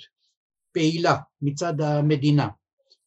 פעילה 0.72 1.16
מצד 1.42 1.80
המדינה, 1.80 2.48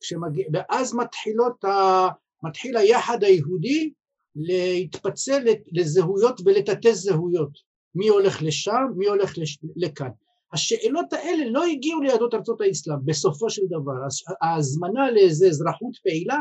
כשמגיע, 0.01 0.48
ואז 0.54 0.96
מתחילות 0.96 1.63
ה, 1.63 2.08
מתחיל 2.44 2.77
היחד 2.77 3.24
היהודי 3.24 3.92
להתפצל 4.36 5.44
לזהויות 5.72 6.42
ולתתי 6.46 6.96
זהויות, 6.96 7.51
מי 7.96 8.08
הולך 8.08 8.42
לשם, 8.42 8.86
מי 8.98 9.08
הולך 9.08 9.38
לש, 9.38 9.60
לכאן. 9.75 10.10
השאלות 10.54 11.13
האלה 11.13 11.50
לא 11.50 11.65
הגיעו 11.65 12.01
ליהדות 12.01 12.34
ארצות 12.34 12.62
האסלאם 12.62 13.06
בסופו 13.06 13.50
של 13.50 13.62
דבר, 13.70 13.94
ההזמנה 14.42 15.12
לאיזה 15.12 15.48
אזרחות 15.48 15.98
פעילה 16.04 16.39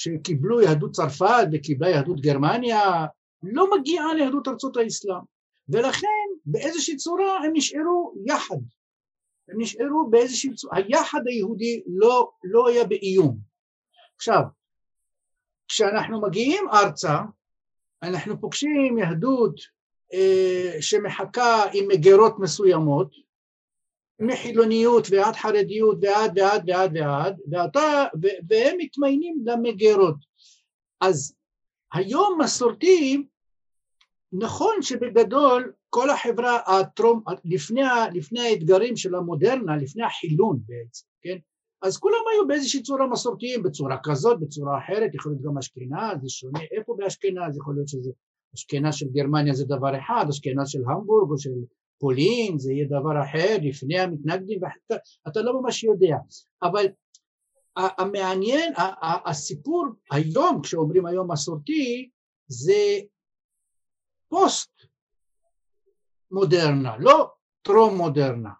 שקיבלו 0.00 0.60
יהדות 0.60 0.90
צרפת 0.92 1.46
וקיבלה 1.52 1.88
יהדות 1.88 2.20
גרמניה 2.20 3.06
לא 3.42 3.78
מגיעה 3.78 4.14
ליהדות 4.14 4.48
ארצות 4.48 4.76
האסלאם 4.76 5.20
ולכן 5.68 6.06
באיזושהי 6.44 6.96
צורה 6.96 7.44
הם 7.44 7.50
נשארו 7.54 8.14
יחד, 8.26 8.56
הם 9.48 9.60
נשארו 9.60 10.10
באיזושהי 10.10 10.54
צורה, 10.54 10.76
היחד 10.76 11.20
היהודי 11.26 11.82
לא, 11.86 12.30
לא 12.44 12.68
היה 12.68 12.84
באיום. 12.84 13.38
עכשיו, 14.16 14.42
כשאנחנו 15.68 16.20
מגיעים 16.20 16.64
ארצה, 16.72 17.18
אנחנו 18.02 18.40
פוגשים 18.40 18.98
יהדות 18.98 19.60
אה, 20.12 20.76
שמחכה 20.80 21.64
עם 21.72 21.88
מגירות 21.88 22.38
מסוימות, 22.38 23.10
מחילוניות 24.20 25.06
ועד 25.10 25.36
חרדיות 25.36 25.98
ועד 26.02 26.38
ועד 26.38 26.62
ועד 26.66 26.96
ועד, 26.96 27.36
ואתה, 27.50 28.04
והם 28.48 28.76
מתמיינים 28.78 29.36
למגירות. 29.44 30.16
אז 31.00 31.34
היום 31.92 32.38
מסורתי 32.42 33.26
נכון 34.32 34.82
שבגדול 34.82 35.72
כל 35.90 36.10
החברה 36.10 36.58
הטרום, 36.66 37.22
לפני, 37.44 37.82
לפני 38.14 38.40
האתגרים 38.40 38.96
של 38.96 39.14
המודרנה, 39.14 39.76
לפני 39.76 40.04
החילון 40.04 40.60
בעצם, 40.66 41.06
כן? 41.22 41.36
אז 41.82 41.98
כולם 41.98 42.22
היו 42.32 42.48
באיזושהי 42.48 42.82
צורה 42.82 43.06
מסורתיים, 43.06 43.62
בצורה 43.62 43.96
כזאת, 44.02 44.40
בצורה 44.40 44.78
אחרת, 44.78 45.14
יכול 45.14 45.32
להיות 45.32 45.42
גם 45.42 45.58
אשכנז, 45.58 46.22
זה 46.22 46.28
שונה, 46.28 46.60
איפה 46.70 46.94
באשכנז, 46.98 47.56
יכול 47.56 47.74
להיות 47.74 47.88
שזה, 47.88 48.10
אשכנז 48.54 48.94
של 48.94 49.06
גרמניה 49.12 49.54
זה 49.54 49.64
דבר 49.64 49.98
אחד, 49.98 50.24
אשכנז 50.28 50.68
של 50.68 50.82
המבורג 50.86 51.30
או 51.30 51.38
של 51.38 51.50
פולין 52.00 52.58
זה 52.58 52.72
יהיה 52.72 52.86
דבר 52.86 53.22
אחר, 53.24 53.56
לפני 53.62 53.98
המתנגדים, 53.98 54.62
ואתה, 54.62 54.94
אתה 55.28 55.42
לא 55.42 55.60
ממש 55.62 55.84
יודע, 55.84 56.16
אבל 56.62 56.86
המעניין, 57.76 58.72
הסיפור 59.24 59.86
היום, 60.10 60.62
כשאומרים 60.62 61.06
היום 61.06 61.32
מסורתי, 61.32 62.10
זה 62.48 62.98
פוסט 64.28 64.70
מודרנה, 66.30 66.96
לא 66.98 67.30
טרום 67.62 67.96
מודרנה. 67.96 68.50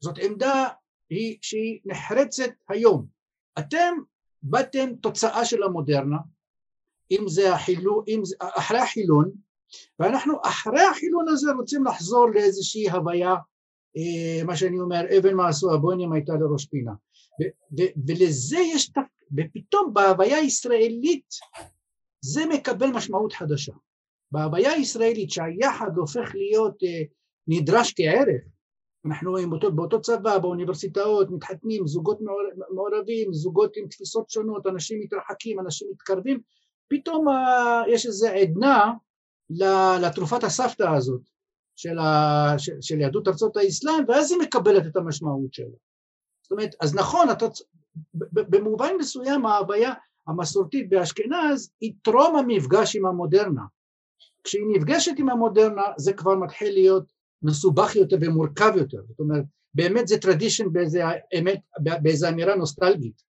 זאת 0.00 0.18
עמדה 0.18 0.68
היא, 1.10 1.38
שהיא 1.42 1.80
נחרצת 1.84 2.50
היום. 2.68 3.06
אתם 3.58 3.94
באתם 4.42 4.96
תוצאה 4.96 5.44
של 5.44 5.62
המודרנה, 5.62 6.16
אם 7.10 7.28
זה 7.28 7.54
החילון, 7.54 8.04
אם 8.08 8.20
זה, 8.24 8.36
אחרי 8.40 8.78
החילון, 8.78 9.45
ואנחנו 9.98 10.34
אחרי 10.44 10.82
החילון 10.82 11.28
הזה 11.28 11.52
רוצים 11.52 11.84
לחזור 11.84 12.30
לאיזושהי 12.30 12.90
הוויה, 12.90 13.34
אה, 13.96 14.44
מה 14.44 14.56
שאני 14.56 14.80
אומר, 14.80 15.00
אבן 15.18 15.34
מעשו 15.34 15.74
הבונים 15.74 16.12
הייתה 16.12 16.32
לראש 16.34 16.66
פינה. 16.66 16.92
ולזה 18.06 18.58
יש, 18.58 18.90
ופתאום 19.36 19.94
בהוויה 19.94 20.36
הישראלית 20.36 21.28
זה 22.20 22.46
מקבל 22.46 22.86
משמעות 22.86 23.32
חדשה. 23.32 23.72
בהוויה 24.32 24.72
הישראלית 24.72 25.30
שהיחד 25.30 25.90
הופך 25.96 26.30
להיות 26.34 26.82
אה, 26.82 27.02
נדרש 27.48 27.94
כערך, 27.96 28.42
אנחנו 29.06 29.30
רואים 29.30 29.50
באותו, 29.50 29.72
באותו 29.72 30.00
צבא, 30.00 30.38
באוניברסיטאות, 30.38 31.30
מתחתנים, 31.30 31.86
זוגות 31.86 32.18
מעורבים, 32.70 33.32
זוגות 33.32 33.76
עם 33.76 33.88
תפיסות 33.88 34.30
שונות, 34.30 34.66
אנשים 34.66 35.00
מתרחקים, 35.00 35.60
אנשים 35.60 35.88
מתקרבים, 35.92 36.40
פתאום 36.88 37.28
אה, 37.28 37.82
יש 37.88 38.06
איזו 38.06 38.28
עדנה 38.28 38.92
לתרופת 40.00 40.44
הסבתא 40.44 40.82
הזאת, 40.96 41.20
של, 41.76 41.98
ה, 41.98 42.54
של, 42.58 42.72
של 42.80 43.00
יהדות 43.00 43.28
ארצות 43.28 43.56
האסלאם, 43.56 44.04
ואז 44.08 44.32
היא 44.32 44.40
מקבלת 44.40 44.86
את 44.86 44.96
המשמעות 44.96 45.54
שלה. 45.54 45.76
זאת 46.42 46.52
אומרת, 46.52 46.74
אז 46.80 46.94
נכון, 46.94 47.30
אתה, 47.30 47.46
במובן 48.32 48.90
מסוים 48.98 49.46
ההוויה 49.46 49.92
המסורתית 50.26 50.88
באשכנז 50.88 51.70
היא 51.80 51.92
טרום 52.02 52.36
המפגש 52.36 52.96
עם 52.96 53.06
המודרנה. 53.06 53.62
כשהיא 54.44 54.66
נפגשת 54.72 55.12
עם 55.18 55.28
המודרנה 55.28 55.82
זה 55.96 56.12
כבר 56.12 56.34
מתחיל 56.34 56.72
להיות 56.72 57.12
מסובך 57.42 57.96
יותר 57.96 58.16
ומורכב 58.20 58.72
יותר, 58.76 58.98
זאת 59.08 59.20
אומרת 59.20 59.44
באמת 59.74 60.08
זה 60.08 60.18
טרדישן 60.18 60.72
באיזה 60.72 61.02
באיזה 62.02 62.28
אמירה 62.28 62.56
נוסטלגית. 62.56 63.22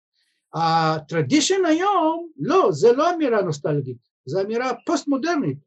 הטרדישן 0.56 1.66
היום, 1.68 2.30
לא, 2.38 2.72
זה 2.72 2.92
לא 2.92 3.14
אמירה 3.16 3.42
נוסטלגית, 3.42 3.98
זה 4.26 4.42
אמירה 4.42 4.72
פוסט 4.86 5.08
מודרנית. 5.08 5.58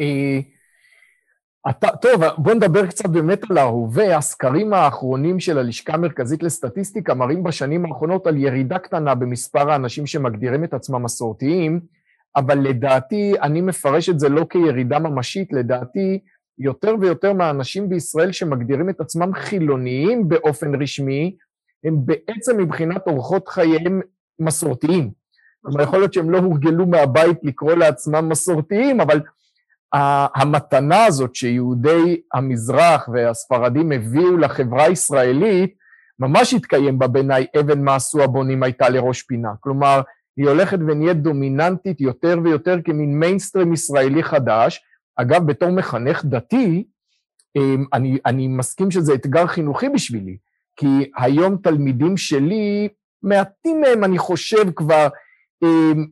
אה, 0.00 0.40
אתה, 1.70 1.88
טוב, 2.02 2.22
בוא 2.38 2.54
נדבר 2.54 2.86
קצת 2.86 3.06
באמת 3.06 3.50
על 3.50 3.58
ההווה. 3.58 4.16
הסקרים 4.16 4.72
האחרונים 4.72 5.40
של 5.40 5.58
הלשכה 5.58 5.94
המרכזית 5.94 6.42
לסטטיסטיקה 6.42 7.14
מראים 7.14 7.42
בשנים 7.42 7.86
האחרונות 7.86 8.26
על 8.26 8.36
ירידה 8.36 8.78
קטנה 8.78 9.14
במספר 9.14 9.70
האנשים 9.70 10.06
שמגדירים 10.06 10.64
את 10.64 10.74
עצמם 10.74 11.02
מסורתיים, 11.02 11.80
אבל 12.36 12.58
לדעתי, 12.58 13.34
אני 13.42 13.60
מפרש 13.60 14.08
את 14.08 14.20
זה 14.20 14.28
לא 14.28 14.46
כירידה 14.50 14.98
ממשית, 14.98 15.52
לדעתי, 15.52 16.18
יותר 16.58 16.94
ויותר 17.00 17.32
מהאנשים 17.32 17.88
בישראל 17.88 18.32
שמגדירים 18.32 18.90
את 18.90 19.00
עצמם 19.00 19.34
חילוניים 19.34 20.28
באופן 20.28 20.82
רשמי, 20.82 21.36
הם 21.84 21.96
בעצם 22.04 22.56
מבחינת 22.58 23.06
אורחות 23.06 23.48
חייהם 23.48 24.00
מסורתיים. 24.38 25.10
כלומר, 25.62 25.82
יכול 25.82 25.98
להיות 25.98 26.12
שהם 26.12 26.30
לא 26.30 26.38
הורגלו 26.38 26.86
מהבית 26.86 27.38
לקרוא 27.42 27.72
לעצמם 27.72 28.28
מסורתיים, 28.28 29.00
אבל 29.00 29.20
המתנה 30.34 31.04
הזאת 31.04 31.34
שיהודי 31.34 32.20
המזרח 32.34 33.08
והספרדים 33.12 33.92
הביאו 33.92 34.36
לחברה 34.36 34.84
הישראלית, 34.84 35.74
ממש 36.18 36.54
התקיים 36.54 36.98
בה 36.98 37.06
בעיניי 37.06 37.46
אבן 37.60 37.84
מה 37.84 37.94
עשו 37.94 38.22
הבונים 38.22 38.62
הייתה 38.62 38.88
לראש 38.88 39.22
פינה. 39.22 39.50
כלומר, 39.60 40.00
היא 40.36 40.48
הולכת 40.48 40.78
ונהיית 40.88 41.22
דומיננטית 41.22 42.00
יותר 42.00 42.38
ויותר 42.44 42.76
כמין 42.84 43.18
מיינסטרים 43.18 43.72
ישראלי 43.72 44.22
חדש. 44.22 44.80
אגב, 45.16 45.46
בתור 45.46 45.70
מחנך 45.70 46.24
דתי, 46.24 46.84
אמ, 47.56 47.84
אני, 47.92 48.18
אני 48.26 48.48
מסכים 48.48 48.90
שזה 48.90 49.14
אתגר 49.14 49.46
חינוכי 49.46 49.88
בשבילי, 49.88 50.36
כי 50.76 51.10
היום 51.16 51.56
תלמידים 51.56 52.16
שלי, 52.16 52.88
מעטים 53.22 53.80
מהם, 53.80 54.04
אני 54.04 54.18
חושב, 54.18 54.70
כבר 54.76 55.08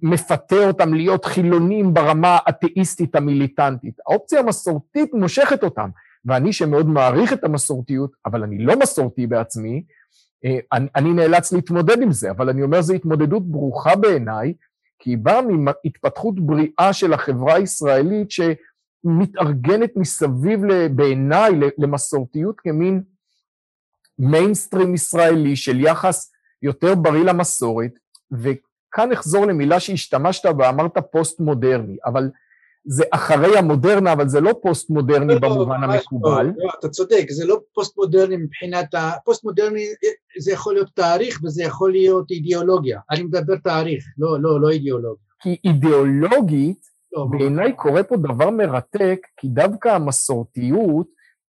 מפתה 0.02 0.66
אותם 0.66 0.94
להיות 0.94 1.24
חילונים 1.24 1.94
ברמה 1.94 2.38
האתאיסטית 2.46 3.14
המיליטנטית. 3.14 3.94
האופציה 4.06 4.40
המסורתית 4.40 5.14
מושכת 5.14 5.62
אותם, 5.64 5.88
ואני 6.24 6.52
שמאוד 6.52 6.86
מעריך 6.86 7.32
את 7.32 7.44
המסורתיות, 7.44 8.10
אבל 8.26 8.42
אני 8.42 8.58
לא 8.58 8.78
מסורתי 8.78 9.26
בעצמי, 9.26 9.82
אה, 10.44 10.58
אני 10.96 11.12
נאלץ 11.12 11.52
להתמודד 11.52 12.02
עם 12.02 12.12
זה, 12.12 12.30
אבל 12.30 12.48
אני 12.48 12.62
אומר 12.62 12.82
זו 12.82 12.94
התמודדות 12.94 13.50
ברוכה 13.50 13.96
בעיניי, 13.96 14.54
כי 14.98 15.10
היא 15.10 15.18
באה 15.18 15.42
מהתפתחות 15.42 16.40
בריאה 16.40 16.92
של 16.92 17.12
החברה 17.12 17.54
הישראלית 17.54 18.28
שמתארגנת 18.30 19.96
מסביב, 19.96 20.60
בעיניי, 20.94 21.52
למסורתיות 21.78 22.60
כמין 22.60 23.02
מיינסטרים 24.18 24.94
ישראלי 24.94 25.56
של 25.56 25.80
יחס 25.80 26.32
יותר 26.62 26.94
בריא 26.94 27.24
למסורת, 27.24 27.92
וכאן 28.98 29.12
אחזור 29.12 29.46
למילה 29.46 29.80
שהשתמשת 29.80 30.46
בה, 30.46 30.68
אמרת 30.68 30.98
פוסט-מודרני, 31.12 31.96
אבל 32.06 32.30
זה 32.84 33.04
אחרי 33.10 33.58
המודרנה, 33.58 34.12
אבל 34.12 34.28
זה 34.28 34.40
לא 34.40 34.54
פוסט-מודרני 34.62 35.34
לא, 35.34 35.40
במובן 35.40 35.80
לא, 35.80 35.86
המקובל. 35.86 36.46
לא, 36.46 36.64
לא, 36.64 36.70
אתה 36.78 36.88
צודק, 36.88 37.26
זה 37.30 37.46
לא 37.46 37.60
פוסט-מודרני 37.74 38.36
מבחינת 38.36 38.94
ה... 38.94 39.10
פוסט-מודרני 39.24 39.86
זה 40.38 40.52
יכול 40.52 40.74
להיות 40.74 40.88
תאריך 40.94 41.40
וזה 41.44 41.62
יכול 41.62 41.90
להיות 41.92 42.30
אידיאולוגיה. 42.30 43.00
אני 43.10 43.22
מדבר 43.22 43.56
תאריך, 43.56 44.04
לא, 44.18 44.40
לא, 44.40 44.60
לא 44.60 44.70
אידיאולוגיה. 44.70 45.24
כי 45.42 45.56
אידיאולוגית, 45.64 46.80
לא, 47.12 47.26
בעיניי 47.30 47.72
קורה 47.72 48.02
פה 48.02 48.16
דבר 48.16 48.50
מרתק, 48.50 49.18
כי 49.36 49.48
דווקא 49.48 49.88
המסורתיות 49.88 51.06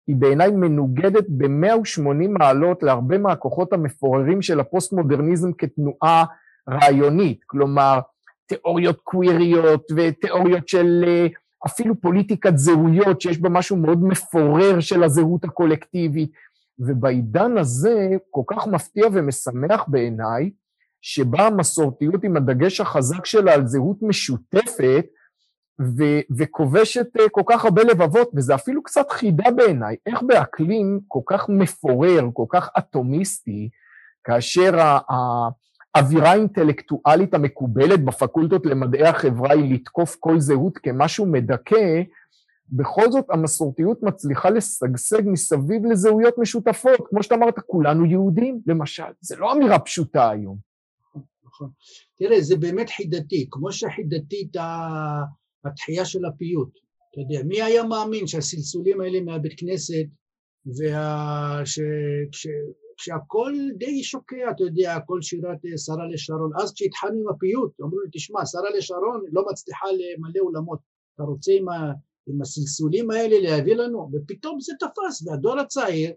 היא 0.08 0.15
בעיניי 0.15 0.52
מנוגדת 0.52 1.26
ב-180 1.30 2.28
מעלות 2.30 2.84
להרבה 2.84 3.17
מהכוחות 3.17 3.74
המפוררים 3.74 4.41
של 4.41 4.60
הפוסט-מודרניזם 4.60 5.54
כתנועה 5.54 6.26
רעיונית. 6.69 7.39
כלומר, 7.45 7.99
תיאוריות 8.45 8.99
קוויריות 9.04 9.91
ותיאוריות 9.95 10.67
של 10.67 11.04
אה, 11.08 11.28
אפילו 11.65 12.01
פוליטיקת 12.01 12.58
זהויות, 12.58 13.21
שיש 13.21 13.38
בה 13.38 13.49
משהו 13.49 13.78
מאוד 13.78 14.04
מפורר 14.04 14.80
של 14.80 15.04
הזהות 15.04 15.43
הקולקטיבית. 15.43 16.32
ובעידן 16.80 17.58
הזה 17.58 18.10
כל 18.30 18.41
כך 18.47 18.67
מפתיע 18.67 19.06
ומשמח 19.13 19.84
בעיניי, 19.88 20.51
שבה 21.01 21.47
המסורתיות 21.47 22.23
עם 22.23 22.38
הדגש 22.38 22.82
החזק 22.82 23.25
שלה 23.25 23.54
על 23.54 23.67
זהות 23.67 23.97
משותפת, 24.01 25.06
ו- 25.82 26.21
וכובשת 26.38 27.08
uh, 27.17 27.30
כל 27.32 27.41
כך 27.49 27.65
הרבה 27.65 27.84
לבבות, 27.84 28.32
וזה 28.36 28.56
אפילו 28.56 28.84
קצת 28.84 29.12
חידה 29.12 29.51
בעיניי, 29.51 29.95
איך 30.06 30.21
באקלים 30.21 30.99
כל 31.08 31.19
כך 31.25 31.49
מפורר, 31.49 32.30
כל 32.34 32.45
כך 32.49 32.69
אטומיסטי, 32.78 33.69
כאשר 34.23 34.80
ה- 34.80 34.99
האווירה 35.96 36.32
האינטלקטואלית 36.32 37.34
המקובלת 37.34 38.06
בפקולטות 38.06 38.66
למדעי 38.66 39.08
החברה 39.08 39.54
היא 39.54 39.74
לתקוף 39.74 40.16
כל 40.20 40.40
זהות 40.40 40.78
כמשהו 40.78 41.26
מדכא, 41.26 42.02
בכל 42.70 43.12
זאת 43.12 43.26
המסורתיות 43.30 44.04
מצליחה 44.04 44.50
לשגשג 44.50 45.22
מסביב 45.26 45.86
לזהויות 45.86 46.38
משותפות, 46.38 47.00
כמו 47.10 47.24
שאתה 47.24 47.36
אמרת, 47.36 47.60
כולנו 47.60 48.06
יהודים, 48.06 48.62
למשל. 48.68 49.04
זה 49.22 49.36
לא 49.36 49.54
אמירה 49.54 49.80
פשוטה 49.80 50.30
היום. 50.30 50.58
נכון. 51.46 51.70
תראה, 52.18 52.42
זה 52.42 52.58
באמת 52.58 52.90
חידתי, 52.90 53.48
כמו 53.52 53.72
שחידתית 53.72 54.56
התחייה 55.66 56.06
של 56.06 56.26
הפיוט. 56.26 56.70
אתה 57.12 57.22
יודע, 57.22 57.48
מי 57.48 57.62
היה 57.62 57.84
מאמין 57.84 58.28
שהסלסולים 58.28 59.02
האלה 59.02 59.22
מהבית 59.22 59.60
כנסת, 59.60 60.06
וה... 60.66 61.62
ש... 61.66 61.80
ש... 62.32 62.48
כשהכל 62.98 63.54
די 63.78 64.04
שוקע, 64.04 64.52
אתה 64.52 64.64
יודע, 64.64 65.00
כל 65.06 65.22
שירת 65.22 65.66
אה, 65.66 65.78
שרה 65.78 66.08
לשרון. 66.08 66.52
אז 66.62 66.74
כשהתחלנו 66.74 67.20
עם 67.22 67.30
הפיוט, 67.30 67.82
אמרו 67.82 68.00
לי, 68.00 68.10
תשמע, 68.14 68.46
שרה 68.46 68.70
לשרון 68.78 69.22
לא 69.32 69.46
מצליחה 69.52 69.88
למלא 69.92 70.40
אולמות. 70.40 70.80
אתה 71.16 71.24
רוצה 71.24 71.52
עם, 71.52 71.70
ה... 71.70 71.92
עם 72.28 72.42
הסלסולים 72.42 73.12
האלה 73.12 73.40
להביא 73.40 73.76
לנו? 73.76 74.10
ופתאום 74.14 74.60
זה 74.60 74.74
תפס, 74.80 75.28
והדור 75.28 75.60
הצעיר, 75.60 76.14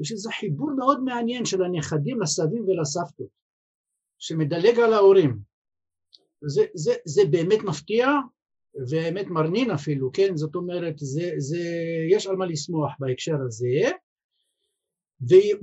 יש 0.00 0.12
איזה 0.12 0.30
חיבור 0.30 0.70
מאוד 0.76 1.02
מעניין 1.02 1.44
של 1.44 1.62
הנכדים 1.64 2.20
לסבים 2.20 2.64
ולסבתות, 2.68 3.28
שמדלג 4.18 4.78
על 4.78 4.92
ההורים. 4.92 5.38
זה, 6.46 6.64
זה, 6.74 6.92
זה 7.04 7.22
באמת 7.30 7.62
מפתיע, 7.64 8.08
ובאמת 8.74 9.26
מרנין 9.26 9.70
אפילו, 9.70 10.10
כן? 10.12 10.36
זאת 10.36 10.54
אומרת, 10.54 10.94
זה, 10.98 11.30
זה, 11.38 11.58
יש 12.10 12.26
על 12.26 12.36
מה 12.36 12.46
לשמוח 12.46 12.92
בהקשר 12.98 13.36
הזה. 13.46 13.90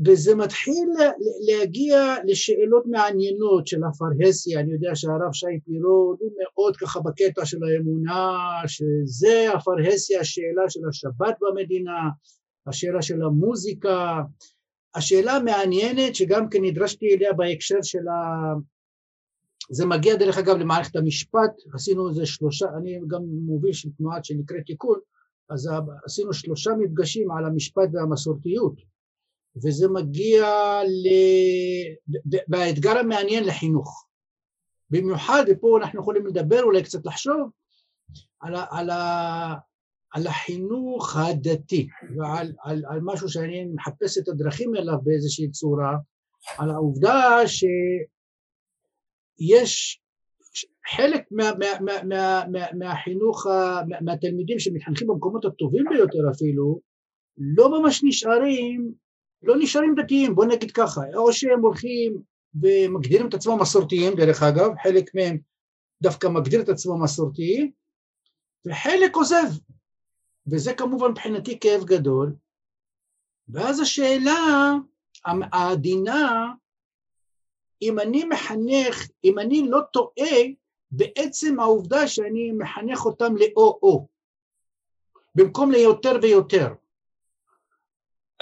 וזה 0.06 0.36
מתחיל 0.36 0.90
להגיע 1.48 2.16
לשאלות 2.26 2.84
מעניינות 2.86 3.68
של 3.68 3.82
הפרהסיה, 3.84 4.60
אני 4.60 4.74
יודע 4.74 4.92
שהרב 4.96 5.34
שי 5.34 5.60
פירון 5.66 6.18
הוא 6.20 6.32
מאוד 6.42 6.78
ככה 6.78 7.00
בקטע 7.00 7.46
של 7.46 7.58
האמונה, 7.64 8.38
שזה 8.68 9.54
הפרהסיה, 9.54 10.20
השאלה 10.20 10.70
של 10.70 10.80
השבת 10.90 11.38
במדינה, 11.42 12.10
השאלה 12.68 13.02
של 13.02 13.22
המוזיקה, 13.22 14.22
השאלה 14.96 15.32
המעניינת 15.32 16.16
שגם 16.16 16.50
כן 16.50 16.60
נדרשתי 16.62 17.16
אליה 17.16 17.34
בהקשר 17.34 17.82
של 17.82 18.08
ה... 18.08 18.54
זה 19.70 19.86
מגיע 19.86 20.16
דרך 20.16 20.38
אגב 20.38 20.56
למערכת 20.56 20.96
המשפט, 20.96 21.52
עשינו 21.74 22.10
איזה 22.10 22.26
שלושה, 22.26 22.66
אני 22.78 23.00
גם 23.08 23.22
מוביל 23.46 23.74
של 23.74 23.90
תנועת 23.98 24.26
שנקראת 24.26 24.66
תיקון, 24.66 25.00
אז 25.50 25.70
עשינו 26.06 26.34
שלושה 26.34 26.72
מפגשים 26.80 27.32
על 27.32 27.46
המשפט 27.46 27.90
והמסורתיות 27.94 28.97
וזה 29.66 29.88
מגיע 29.88 30.46
ל... 30.84 31.08
באתגר 32.48 32.98
המעניין 32.98 33.44
לחינוך. 33.44 34.08
במיוחד, 34.90 35.44
ופה 35.48 35.78
אנחנו 35.82 36.00
יכולים 36.00 36.28
לדבר, 36.28 36.64
אולי 36.64 36.84
קצת 36.84 37.06
לחשוב, 37.06 37.50
על, 38.40 38.56
ה, 38.56 38.66
על, 38.72 38.90
ה, 38.90 39.56
על 40.14 40.28
החינוך 40.28 41.16
הדתי 41.16 41.88
ועל 42.18 42.54
על, 42.64 42.84
על 42.90 43.00
משהו 43.04 43.30
שאני 43.30 43.66
מחפש 43.76 44.18
את 44.18 44.28
הדרכים 44.28 44.76
אליו 44.76 44.98
באיזושהי 45.04 45.52
צורה, 45.52 45.98
על 46.58 46.70
העובדה 46.70 47.38
שיש 47.48 50.02
חלק 50.96 51.22
מה, 51.32 51.52
מה, 51.60 51.66
מה, 51.82 52.04
מה, 52.04 52.44
מה, 52.52 52.66
מהחינוך, 52.78 53.48
מה, 53.90 54.02
מהתלמידים 54.02 54.60
שמתחנכים 54.60 55.08
במקומות 55.08 55.46
הטובים 55.46 55.86
ביותר 55.90 56.32
אפילו, 56.32 56.80
לא 57.38 57.82
ממש 57.82 58.02
נשארים 58.04 58.94
לא 59.44 59.56
נשארים 59.60 59.96
דתיים, 59.96 60.36
בוא 60.36 60.46
נגיד 60.46 60.72
ככה, 60.72 61.02
או 61.16 61.34
שהם 61.34 61.60
הולכים 61.62 62.22
ומגדירים 62.62 63.28
את 63.28 63.34
עצמם 63.34 63.62
מסורתיים, 63.62 64.16
דרך 64.16 64.44
אגב, 64.44 64.72
חלק 64.84 65.16
מהם 65.16 65.38
דווקא 66.02 66.28
מגדיר 66.28 66.62
את 66.62 66.70
עצמו 66.70 67.00
מסורתי, 67.00 67.72
וחלק 68.68 69.16
עוזב. 69.16 69.48
וזה 70.48 70.74
כמובן 70.74 71.12
מבחינתי 71.12 71.60
כאב 71.60 71.84
גדול. 71.84 72.36
ואז 73.50 73.80
השאלה 73.80 74.74
העדינה, 75.26 76.54
אם 77.82 78.00
אני 78.00 78.24
מחנך, 78.24 79.10
אם 79.24 79.40
אני 79.40 79.70
לא 79.70 79.80
טועה, 79.94 80.38
בעצם 80.92 81.60
העובדה 81.60 82.08
שאני 82.08 82.52
מחנך 82.52 83.06
אותם 83.06 83.36
לאו-או, 83.36 84.08
במקום 85.36 85.72
ליותר 85.72 86.20
ויותר. 86.22 86.74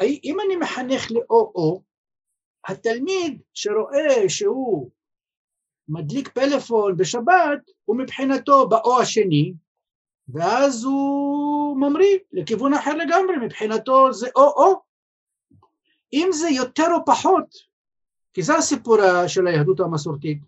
אם 0.02 0.38
אני 0.46 0.56
מחנך 0.56 1.12
לאו-או, 1.12 1.82
התלמיד 2.68 3.42
שרואה 3.54 4.30
שהוא 4.30 4.90
מדליק 5.90 6.28
פלאפון 6.28 6.98
בשבת, 6.98 7.72
הוא 7.86 7.98
מבחינתו 7.98 8.70
באו 8.70 9.02
השני, 9.02 9.54
ואז 10.28 10.84
הוא 10.84 11.78
ממריא 11.78 12.18
לכיוון 12.32 12.74
אחר 12.74 12.96
לגמרי, 12.96 13.38
מבחינתו 13.42 14.14
זה 14.14 14.28
או-או. 14.36 14.82
אם 16.14 16.30
זה 16.32 16.50
יותר 16.50 16.88
או 16.94 17.06
פחות, 17.06 17.56
כי 18.34 18.42
זה 18.42 18.56
הסיפור 18.56 18.98
של 19.28 19.48
היהדות 19.48 19.80
המסורתית. 19.80 20.40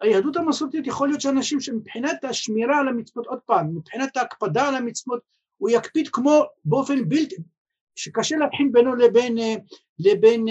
היהדות 0.00 0.36
המסורתית 0.36 0.86
יכול 0.86 1.08
להיות 1.08 1.20
שאנשים 1.20 1.60
שמבחינת 1.60 2.24
השמירה 2.24 2.78
על 2.78 2.88
המצוות, 2.88 3.26
עוד 3.26 3.38
פעם, 3.46 3.76
מבחינת 3.76 4.16
ההקפדה 4.16 4.68
על 4.68 4.74
המצוות, 4.74 5.20
הוא 5.58 5.70
יקפיד 5.70 6.08
כמו 6.08 6.42
באופן 6.64 7.08
בלתי, 7.08 7.36
שקשה 7.94 8.36
להבחין 8.36 8.72
בינו 8.72 8.96
לבין, 8.96 9.38
לבין, 9.98 10.46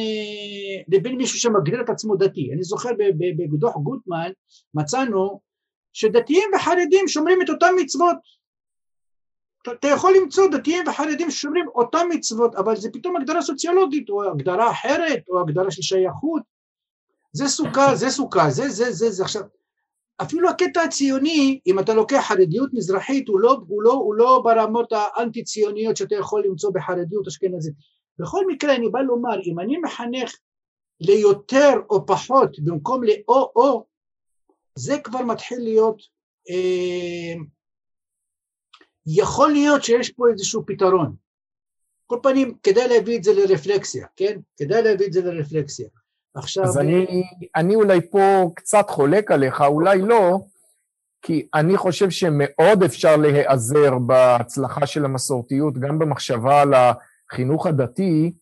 לבין 0.87 1.15
מישהו 1.15 1.39
שמגדיר 1.39 1.81
את 1.81 1.89
עצמו 1.89 2.15
דתי. 2.15 2.49
אני 2.53 2.63
זוכר 2.63 2.89
בדוח 3.53 3.75
גוטמן 3.75 4.31
מצאנו 4.73 5.41
שדתיים 5.93 6.49
וחרדים 6.55 7.07
שומרים 7.07 7.41
את 7.41 7.49
אותן 7.49 7.73
מצוות. 7.79 8.15
אתה 9.71 9.87
יכול 9.87 10.13
למצוא 10.21 10.47
דתיים 10.51 10.87
וחרדים 10.87 11.31
ששומרים 11.31 11.65
אותן 11.75 12.07
מצוות, 12.09 12.55
אבל 12.55 12.75
זה 12.75 12.89
פתאום 12.93 13.15
הגדרה 13.15 13.41
סוציולוגית, 13.41 14.09
או 14.09 14.23
הגדרה 14.31 14.71
אחרת, 14.71 15.23
או 15.29 15.41
הגדרה 15.41 15.71
של 15.71 15.81
שייכות. 15.81 16.41
זה 17.31 17.47
סוכה, 17.47 17.95
זה 17.95 18.09
סוכה, 18.09 18.49
זה, 18.49 18.69
זה, 18.69 18.91
זה, 18.91 19.11
זה. 19.11 19.23
עכשיו, 19.23 19.41
אפילו 20.21 20.49
הקטע 20.49 20.81
הציוני, 20.81 21.59
אם 21.67 21.79
אתה 21.79 21.93
לוקח 21.93 22.23
חרדיות 22.27 22.69
מזרחית, 22.73 23.27
הוא 23.27 23.39
לא, 23.39 23.63
הוא 23.67 23.83
לא, 23.83 23.93
הוא 23.93 24.15
לא 24.15 24.41
ברמות 24.43 24.91
האנטי 24.91 25.43
ציוניות 25.43 25.97
שאתה 25.97 26.15
יכול 26.15 26.43
למצוא 26.45 26.71
בחרדיות 26.73 27.27
אשכנזית. 27.27 27.73
בכל 28.19 28.47
מקרה 28.47 28.75
אני 28.75 28.89
בא 28.89 28.99
לומר, 28.99 29.39
אם 29.45 29.59
אני 29.59 29.77
מחנך 29.77 30.35
ליותר 30.99 31.73
או 31.89 32.05
פחות 32.05 32.59
במקום 32.59 33.03
לאו-או, 33.03 33.85
זה 34.75 34.97
כבר 35.03 35.21
מתחיל 35.21 35.59
להיות, 35.59 36.01
אה, 36.49 37.33
יכול 39.07 39.51
להיות 39.51 39.83
שיש 39.83 40.09
פה 40.09 40.23
איזשהו 40.31 40.63
פתרון. 40.65 41.15
כל 42.07 42.19
פנים, 42.23 42.57
כדאי 42.63 42.87
להביא 42.87 43.17
את 43.17 43.23
זה 43.23 43.31
לרפלקסיה, 43.33 44.07
כן? 44.15 44.39
כדאי 44.57 44.81
להביא 44.83 45.07
את 45.07 45.13
זה 45.13 45.21
לרפלקסיה. 45.21 45.89
עכשיו... 46.35 46.63
אז 46.63 46.77
אני, 46.77 47.23
אני 47.55 47.75
אולי 47.75 48.01
פה 48.11 48.49
קצת 48.55 48.89
חולק 48.89 49.31
עליך, 49.31 49.61
אולי 49.61 50.01
לא, 50.01 50.39
כי 51.21 51.47
אני 51.53 51.77
חושב 51.77 52.09
שמאוד 52.09 52.83
אפשר 52.85 53.17
להיעזר 53.17 53.99
בהצלחה 53.99 54.85
של 54.85 55.05
המסורתיות, 55.05 55.77
גם 55.77 55.99
במחשבה 55.99 56.61
על 56.61 56.73
החינוך 56.73 57.67
הדתי, 57.67 58.33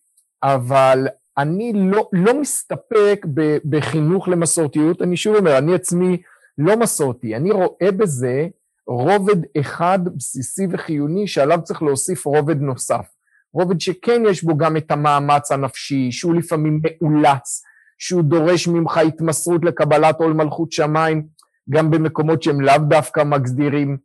אבל 0.44 1.08
אני 1.38 1.74
לא, 1.76 2.10
לא 2.14 2.42
מסתפק 2.42 3.26
בחינוך 3.70 4.28
למסורתיות, 4.28 5.02
אני 5.02 5.18
שוב 5.18 5.36
אומר, 5.36 5.58
אני 5.58 5.76
עצמי 5.76 6.22
לא 6.58 6.78
מסורתי, 6.78 7.36
אני 7.36 7.52
רואה 7.52 7.92
בזה 7.98 8.48
רובד 8.88 9.58
אחד 9.60 10.00
בסיסי 10.16 10.68
וחיוני 10.72 11.28
שעליו 11.28 11.60
צריך 11.64 11.82
להוסיף 11.82 12.26
רובד 12.26 12.62
נוסף. 12.62 13.06
רובד 13.54 13.82
שכן 13.82 14.22
יש 14.30 14.44
בו 14.44 14.58
גם 14.58 14.78
את 14.78 14.92
המאמץ 14.92 15.52
הנפשי, 15.52 16.12
שהוא 16.12 16.36
לפעמים 16.36 16.82
מאולץ, 16.84 17.64
שהוא 18.02 18.24
דורש 18.24 18.68
ממך 18.68 18.98
התמסרות 18.98 19.66
לקבלת 19.66 20.20
עול 20.20 20.34
מלכות 20.34 20.72
שמיים, 20.72 21.28
גם 21.70 21.92
במקומות 21.92 22.44
שהם 22.44 22.62
לאו 22.62 22.78
דווקא 22.78 23.24
מגדירים, 23.24 23.98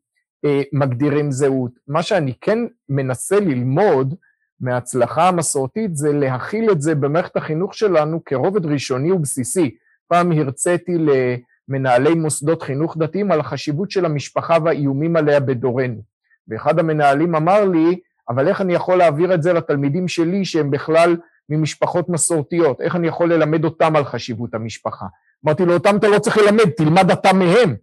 אה, 0.44 0.62
מגדירים 0.72 1.30
זהות. 1.30 1.70
מה 1.88 2.02
שאני 2.02 2.32
כן 2.40 2.58
מנסה 2.88 3.40
ללמוד 3.40 4.14
מההצלחה 4.60 5.28
המסורתית 5.28 5.96
זה 5.96 6.12
להכיל 6.12 6.70
את 6.70 6.82
זה 6.82 6.94
במערכת 6.94 7.36
החינוך 7.36 7.74
שלנו 7.74 8.24
כרובד 8.24 8.66
ראשוני 8.66 9.12
ובסיסי. 9.12 9.76
פעם 10.08 10.32
הרציתי 10.32 10.92
למנהלי 10.98 12.14
מוסדות 12.14 12.62
חינוך 12.62 12.96
דתיים 12.96 13.32
על 13.32 13.40
החשיבות 13.40 13.90
של 13.90 14.04
המשפחה 14.04 14.56
והאיומים 14.64 15.16
עליה 15.16 15.40
בדורנו. 15.40 16.02
ואחד 16.48 16.78
המנהלים 16.78 17.34
אמר 17.34 17.64
לי, 17.64 18.00
אבל 18.28 18.48
איך 18.48 18.60
אני 18.60 18.74
יכול 18.74 18.98
להעביר 18.98 19.34
את 19.34 19.42
זה 19.42 19.52
לתלמידים 19.52 20.08
שלי 20.08 20.44
שהם 20.44 20.70
בכלל 20.70 21.16
ממשפחות 21.50 22.08
מסורתיות? 22.08 22.80
איך 22.80 22.96
אני 22.96 23.08
יכול 23.08 23.32
ללמד 23.32 23.64
אותם 23.64 23.96
על 23.96 24.04
חשיבות 24.04 24.54
המשפחה? 24.54 25.06
אמרתי 25.46 25.64
לו, 25.64 25.74
אותם 25.74 25.96
אתה 25.96 26.08
לא 26.08 26.18
צריך 26.18 26.38
ללמד, 26.38 26.70
תלמד 26.76 27.10
אתה 27.10 27.32
מהם. 27.32 27.76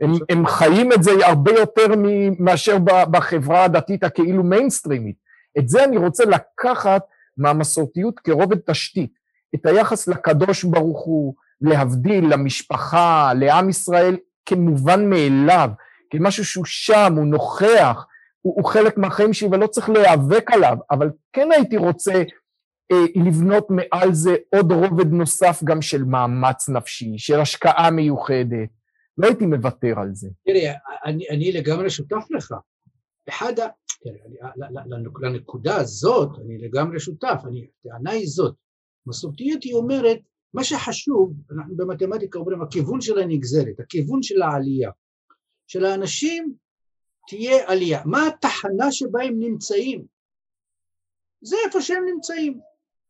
הם, 0.00 0.12
הם 0.28 0.46
חיים 0.46 0.92
את 0.92 1.02
זה 1.02 1.10
הרבה 1.26 1.52
יותר 1.52 1.86
מאשר 2.38 2.78
בחברה 3.10 3.64
הדתית 3.64 4.04
הכאילו 4.04 4.42
מיינסטרימית. 4.42 5.16
את 5.58 5.68
זה 5.68 5.84
אני 5.84 5.96
רוצה 5.96 6.24
לקחת 6.24 7.02
מהמסורתיות 7.36 8.18
כרובד 8.20 8.58
תשתית, 8.58 9.12
את 9.54 9.66
היחס 9.66 10.08
לקדוש 10.08 10.64
ברוך 10.64 11.04
הוא, 11.04 11.34
להבדיל, 11.60 12.32
למשפחה, 12.32 13.32
לעם 13.34 13.68
ישראל, 13.68 14.16
כמובן 14.46 15.10
מאליו, 15.10 15.70
כמשהו 16.10 16.44
שהוא 16.44 16.64
שם, 16.64 17.14
הוא 17.16 17.26
נוכח, 17.26 18.06
הוא, 18.40 18.54
הוא 18.56 18.64
חלק 18.64 18.98
מהחיים 18.98 19.32
שלי 19.32 19.48
ולא 19.52 19.66
צריך 19.66 19.88
להיאבק 19.88 20.50
עליו, 20.50 20.76
אבל 20.90 21.10
כן 21.32 21.48
הייתי 21.52 21.76
רוצה 21.76 22.22
לבנות 23.26 23.66
מעל 23.70 24.12
זה 24.12 24.36
עוד 24.54 24.72
רובד 24.72 25.12
נוסף 25.12 25.60
גם 25.64 25.82
של 25.82 26.04
מאמץ 26.04 26.68
נפשי, 26.68 27.18
של 27.18 27.40
השקעה 27.40 27.90
מיוחדת. 27.90 28.68
לא 29.18 29.26
הייתי 29.26 29.46
מוותר 29.46 29.94
על 30.00 30.10
זה. 30.14 30.28
תראי, 30.46 30.68
אני, 31.04 31.28
אני 31.30 31.52
לגמרי 31.52 31.90
שותף 31.90 32.26
לך. 32.30 32.54
אחד 33.28 33.60
ה... 33.60 33.66
לנקודה 35.20 35.76
הזאת 35.76 36.28
אני 36.44 36.58
לגמרי 36.58 37.00
שותף, 37.00 37.40
הטענה 37.84 38.10
היא 38.10 38.26
זאת, 38.26 38.54
מסורתיות 39.06 39.64
היא 39.64 39.74
אומרת, 39.74 40.18
מה 40.54 40.64
שחשוב, 40.64 41.34
אנחנו 41.52 41.76
במתמטיקה 41.76 42.38
אומרים, 42.38 42.62
הכיוון 42.62 43.00
של 43.00 43.18
הנגזרת, 43.18 43.80
הכיוון 43.80 44.22
של 44.22 44.42
העלייה, 44.42 44.90
של 45.66 45.84
האנשים 45.84 46.54
תהיה 47.28 47.70
עלייה. 47.70 48.02
מה 48.04 48.26
התחנה 48.26 48.92
שבה 48.92 49.22
הם 49.22 49.34
נמצאים? 49.38 50.04
זה 51.42 51.56
איפה 51.66 51.80
שהם 51.80 52.04
נמצאים. 52.14 52.60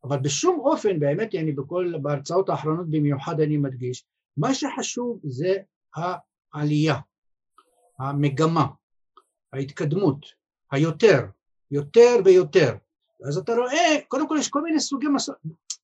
אבל 0.03 0.19
בשום 0.19 0.59
אופן, 0.59 0.99
באמת, 0.99 1.35
אני 1.35 1.51
בכל, 1.51 1.93
בהרצאות 2.01 2.49
האחרונות 2.49 2.89
במיוחד 2.89 3.39
אני 3.39 3.57
מדגיש, 3.57 4.05
מה 4.37 4.53
שחשוב 4.53 5.19
זה 5.23 5.55
העלייה, 5.95 6.95
המגמה, 7.99 8.65
ההתקדמות, 9.53 10.25
היותר, 10.71 11.25
יותר 11.71 12.15
ויותר. 12.25 12.75
אז 13.27 13.37
אתה 13.37 13.55
רואה, 13.55 13.97
קודם 14.07 14.27
כל 14.27 14.35
יש 14.39 14.49
כל 14.49 14.61
מיני 14.61 14.79
סוגי 14.79 15.07
מסורת, 15.07 15.37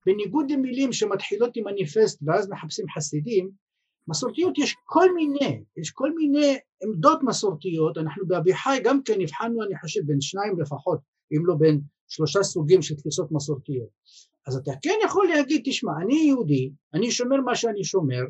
בניגוד 0.05 0.51
למילים 0.51 0.93
שמתחילות 0.93 1.55
עם 1.55 1.63
מניפסט 1.65 2.19
ואז 2.25 2.49
מחפשים 2.49 2.85
חסידים, 2.95 3.49
מסורתיות 4.07 4.57
יש 4.57 4.75
כל 4.85 5.13
מיני, 5.13 5.63
יש 5.77 5.91
כל 5.91 6.15
מיני 6.15 6.57
עמדות 6.83 7.23
מסורתיות, 7.23 7.97
אנחנו 7.97 8.27
באביחי 8.27 8.79
גם 8.83 9.03
כן 9.03 9.21
הבחנו 9.21 9.63
אני 9.63 9.79
חושב 9.79 10.01
בין 10.05 10.21
שניים 10.21 10.59
לפחות, 10.59 10.99
אם 11.31 11.45
לא 11.45 11.55
בין 11.55 11.81
שלושה 12.07 12.43
סוגים 12.43 12.81
של 12.81 12.95
תפיסות 12.95 13.31
מסורתיות. 13.31 13.89
אז 14.47 14.57
אתה 14.57 14.71
כן 14.81 14.95
יכול 15.05 15.27
להגיד, 15.27 15.61
תשמע, 15.65 15.91
אני 16.03 16.15
יהודי, 16.15 16.71
אני 16.93 17.11
שומר 17.11 17.41
מה 17.41 17.55
שאני 17.55 17.83
שומר, 17.83 18.21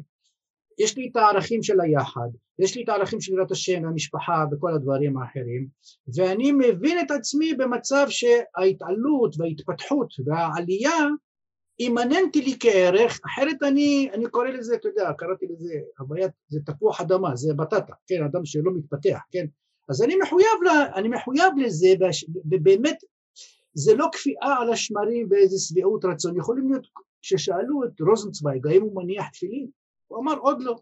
יש 0.79 0.97
לי 0.97 1.09
את 1.11 1.15
הערכים 1.15 1.63
של 1.63 1.81
היחד, 1.81 2.29
יש 2.59 2.75
לי 2.75 2.83
את 2.83 2.89
הערכים 2.89 3.21
של 3.21 3.33
יראת 3.33 3.51
השם 3.51 3.83
והמשפחה 3.83 4.45
וכל 4.51 4.73
הדברים 4.73 5.17
האחרים, 5.17 5.67
ואני 6.15 6.51
מבין 6.51 6.99
את 6.99 7.11
עצמי 7.11 7.53
במצב 7.53 8.05
שההתעלות 8.09 9.35
וההתפתחות 9.39 10.07
והעלייה 10.25 11.07
אימננטי 11.79 12.41
לי 12.41 12.55
כערך, 12.59 13.19
אחרת 13.25 13.63
אני, 13.63 14.09
אני 14.13 14.29
קורא 14.29 14.47
לזה, 14.47 14.75
אתה 14.75 14.87
יודע, 14.87 15.11
קראתי 15.17 15.45
לזה 15.49 15.73
הוויית, 15.99 16.31
זה 16.47 16.59
תפוח 16.65 17.01
אדמה, 17.01 17.35
זה 17.35 17.53
בטטה, 17.53 17.93
כן, 18.07 18.23
אדם 18.23 18.45
שלא 18.45 18.71
מתפתח, 18.75 19.19
כן, 19.31 19.45
אז 19.89 20.03
אני 20.03 20.15
מחויב, 20.23 20.63
לה, 20.63 20.95
אני 20.95 21.07
מחויב 21.07 21.53
לזה, 21.57 21.87
ובאמת 22.51 22.97
זה 23.75 23.93
לא 23.95 24.07
קפיאה 24.11 24.55
על 24.61 24.73
השמרים 24.73 25.27
ואיזה 25.29 25.67
שביעות 25.67 26.05
רצון, 26.05 26.37
יכולים 26.37 26.69
להיות, 26.69 26.87
כששאלו 27.21 27.83
את 27.83 28.01
רוזנצוויג 28.01 28.67
האם 28.67 28.81
הוא 28.81 29.03
מניח 29.03 29.29
תפילין, 29.29 29.67
הוא 30.07 30.19
אמר 30.19 30.37
עוד 30.37 30.61
לא, 30.61 30.75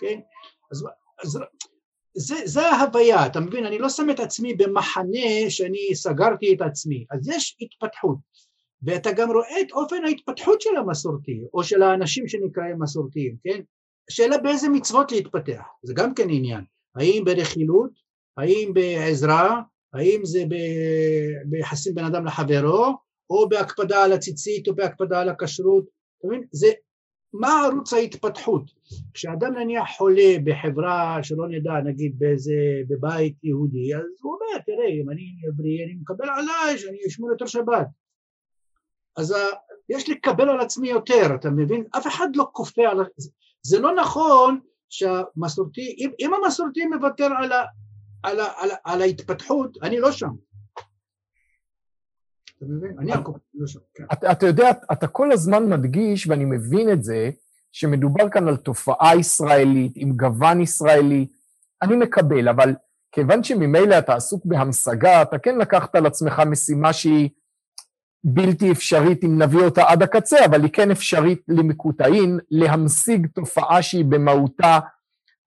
כן? 0.00 0.20
אז, 0.72 0.86
אז 1.24 1.38
זה, 2.14 2.34
זה 2.44 2.66
ההוויה, 2.66 3.26
אתה 3.26 3.40
מבין? 3.40 3.66
אני 3.66 3.78
לא 3.78 3.88
שם 3.88 4.10
את 4.10 4.20
עצמי 4.20 4.54
במחנה 4.54 5.48
שאני 5.48 5.94
סגרתי 5.94 6.54
את 6.54 6.60
עצמי, 6.60 7.06
אז 7.10 7.28
יש 7.28 7.56
התפתחות, 7.60 8.18
ואתה 8.82 9.12
גם 9.12 9.30
רואה 9.30 9.60
את 9.60 9.72
אופן 9.72 10.04
ההתפתחות 10.04 10.60
של 10.60 10.76
המסורתי, 10.76 11.44
או 11.54 11.64
של 11.64 11.82
האנשים 11.82 12.28
שנקראים 12.28 12.82
מסורתיים, 12.82 13.36
כן? 13.44 13.60
השאלה 14.10 14.38
באיזה 14.38 14.68
מצוות 14.68 15.12
להתפתח, 15.12 15.62
זה 15.82 15.94
גם 15.96 16.14
כן 16.14 16.30
עניין, 16.30 16.64
האם 16.94 17.22
ברכילות, 17.24 17.90
האם 18.36 18.70
בעזרה, 18.74 19.62
האם 19.94 20.20
זה 20.24 20.44
ביחסים 21.44 21.94
בין 21.94 22.04
אדם 22.04 22.26
לחברו, 22.26 22.96
או 23.30 23.48
בהקפדה 23.48 24.04
על 24.04 24.12
הציצית, 24.12 24.68
או 24.68 24.74
בהקפדה 24.74 25.20
על 25.20 25.28
הכשרות, 25.28 25.84
אתה 26.18 26.28
מבין? 26.28 26.44
זה, 26.52 26.66
מה 27.32 27.66
ערוץ 27.66 27.92
ההתפתחות? 27.92 28.70
כשאדם 29.14 29.54
נניח 29.54 29.84
חולה 29.96 30.34
בחברה, 30.44 31.18
שלא 31.22 31.48
נדע, 31.48 31.72
נגיד 31.84 32.18
באיזה, 32.18 32.54
בבית 32.88 33.44
יהודי, 33.44 33.94
אז 33.94 34.02
הוא 34.22 34.34
אומר, 34.34 34.62
תראה, 34.66 34.88
אם 34.88 35.10
אני 35.10 35.34
אבריא, 35.54 35.84
אני 35.84 35.94
מקבל 35.94 36.28
עליי 36.28 36.78
שאני 36.78 36.98
אשמור 37.06 37.30
יותר 37.30 37.46
שבת. 37.46 37.86
אז 39.16 39.34
יש 39.88 40.08
לקבל 40.08 40.48
על 40.48 40.60
עצמי 40.60 40.88
יותר, 40.88 41.34
אתה 41.34 41.50
מבין? 41.50 41.84
אף 41.96 42.06
אחד 42.06 42.28
לא 42.34 42.46
כופה 42.52 42.82
על... 42.88 42.98
זה 43.62 43.80
לא 43.80 43.94
נכון 43.94 44.60
שהמסורתי, 44.90 45.96
אם, 45.98 46.10
אם 46.20 46.30
המסורתי 46.34 46.86
מוותר 46.86 47.28
על, 47.38 47.52
ה, 47.52 47.64
על, 48.24 48.40
ה, 48.40 48.46
על, 48.56 48.70
על 48.84 49.02
ההתפתחות, 49.02 49.78
אני 49.82 50.00
לא 50.00 50.12
שם. 50.12 50.30
אתה 52.56 52.64
מבין? 52.68 52.96
אני 52.98 53.10
לא 53.54 53.66
שם, 53.66 53.78
כן. 53.94 54.04
אתה 54.32 54.46
יודע, 54.46 54.70
אתה 54.92 55.06
כל 55.06 55.32
הזמן 55.32 55.68
מדגיש, 55.70 56.26
ואני 56.26 56.44
מבין 56.44 56.90
את 56.90 57.04
זה, 57.04 57.30
שמדובר 57.72 58.28
כאן 58.28 58.48
על 58.48 58.56
תופעה 58.56 59.16
ישראלית, 59.16 59.92
עם 59.96 60.16
גוון 60.16 60.60
ישראלי. 60.60 61.26
אני 61.82 61.96
מקבל, 61.96 62.48
אבל 62.48 62.74
כיוון 63.12 63.44
שממילא 63.44 63.98
אתה 63.98 64.14
עסוק 64.14 64.46
בהמשגה, 64.46 65.22
אתה 65.22 65.38
כן 65.38 65.58
לקחת 65.58 65.94
על 65.94 66.06
עצמך 66.06 66.42
משימה 66.46 66.92
שהיא 66.92 67.30
בלתי 68.24 68.72
אפשרית 68.72 69.24
אם 69.24 69.42
נביא 69.42 69.60
אותה 69.60 69.84
עד 69.88 70.02
הקצה, 70.02 70.44
אבל 70.44 70.62
היא 70.62 70.72
כן 70.72 70.90
אפשרית 70.90 71.42
למקוטעין 71.48 72.38
להמשיג 72.50 73.26
תופעה 73.34 73.82
שהיא 73.82 74.04
במהותה 74.04 74.78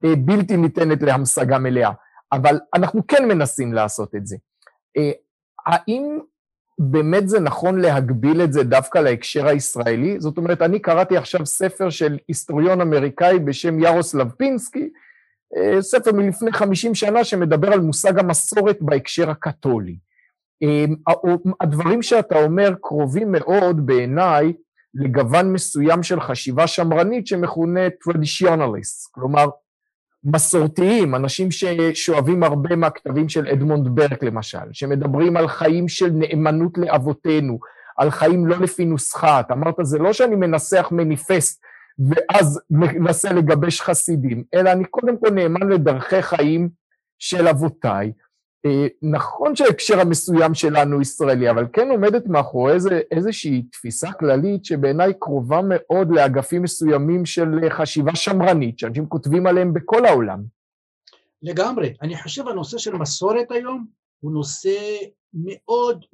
אה, 0.05 0.15
בלתי 0.15 0.57
ניתנת 0.57 1.01
להמשגה 1.01 1.59
מלאה. 1.59 1.91
אבל 2.31 2.59
אנחנו 2.75 3.07
כן 3.07 3.27
מנסים 3.27 3.73
לעשות 3.73 4.15
את 4.15 4.27
זה. 4.27 4.37
אה, 4.97 5.11
האם 5.65 6.19
באמת 6.79 7.29
זה 7.29 7.39
נכון 7.39 7.79
להגביל 7.79 8.41
את 8.41 8.53
זה 8.53 8.63
דווקא 8.63 8.97
להקשר 8.97 9.47
הישראלי? 9.47 10.19
זאת 10.19 10.37
אומרת, 10.37 10.61
אני 10.61 10.79
קראתי 10.79 11.17
עכשיו 11.17 11.45
ספר 11.45 11.89
של 11.89 12.17
היסטוריון 12.27 12.81
אמריקאי 12.81 13.39
בשם 13.39 13.79
ירוסלב 13.79 14.31
פינסקי, 14.31 14.89
אה, 15.57 15.81
ספר 15.81 16.11
מלפני 16.13 16.51
50 16.51 16.95
שנה 16.95 17.23
שמדבר 17.23 17.73
על 17.73 17.79
מושג 17.79 18.19
המסורת 18.19 18.77
בהקשר 18.81 19.29
הקתולי. 19.29 19.97
אמ, 20.61 20.95
הדברים 21.61 22.01
שאתה 22.01 22.43
אומר 22.43 22.73
קרובים 22.81 23.31
מאוד 23.31 23.85
בעיניי 23.85 24.53
לגוון 24.93 25.53
מסוים 25.53 26.03
של 26.03 26.21
חשיבה 26.21 26.67
שמרנית 26.67 27.27
שמכונה 27.27 27.87
traditionalists, 27.87 29.11
כלומר 29.11 29.45
מסורתיים, 30.33 31.15
אנשים 31.15 31.49
ששואבים 31.51 32.43
הרבה 32.43 32.75
מהכתבים 32.75 33.29
של 33.29 33.47
אדמונד 33.47 33.87
ברק 33.95 34.23
למשל, 34.23 34.73
שמדברים 34.73 35.37
על 35.37 35.47
חיים 35.47 35.87
של 35.87 36.09
נאמנות 36.09 36.77
לאבותינו, 36.77 37.59
על 37.97 38.11
חיים 38.11 38.47
לא 38.47 38.57
לפי 38.57 38.85
נוסחה. 38.85 39.39
אתה 39.39 39.53
אמרת, 39.53 39.75
זה 39.81 39.97
לא 39.97 40.13
שאני 40.13 40.35
מנסח 40.35 40.87
מניפסט 40.91 41.61
ואז 42.09 42.61
מנסה 42.69 43.33
לגבש 43.33 43.81
חסידים, 43.81 44.43
אלא 44.53 44.71
אני 44.71 44.85
קודם 44.85 45.17
כל 45.17 45.29
נאמן 45.29 45.69
לדרכי 45.69 46.21
חיים 46.21 46.69
של 47.19 47.47
אבותיי, 47.47 48.11
נכון 49.01 49.55
שההקשר 49.55 49.99
המסוים 49.99 50.53
שלנו 50.53 51.01
ישראלי, 51.01 51.49
אבל 51.49 51.65
כן 51.73 51.89
עומדת 51.91 52.27
מאחורי 52.27 52.73
איזה, 52.73 53.01
איזושהי 53.11 53.61
תפיסה 53.71 54.11
כללית 54.11 54.65
שבעיניי 54.65 55.13
קרובה 55.19 55.59
מאוד 55.63 56.11
לאגפים 56.11 56.61
מסוימים 56.61 57.25
של 57.25 57.69
חשיבה 57.69 58.15
שמרנית, 58.15 58.79
שאנשים 58.79 59.05
כותבים 59.05 59.47
עליהם 59.47 59.73
בכל 59.73 60.05
העולם. 60.05 60.43
לגמרי. 61.41 61.93
אני 62.01 62.17
חושב 62.17 62.47
הנושא 62.47 62.77
של 62.77 62.95
מסורת 62.95 63.51
היום 63.51 63.85
הוא 64.19 64.31
נושא 64.31 64.79
מאוד 65.33 66.05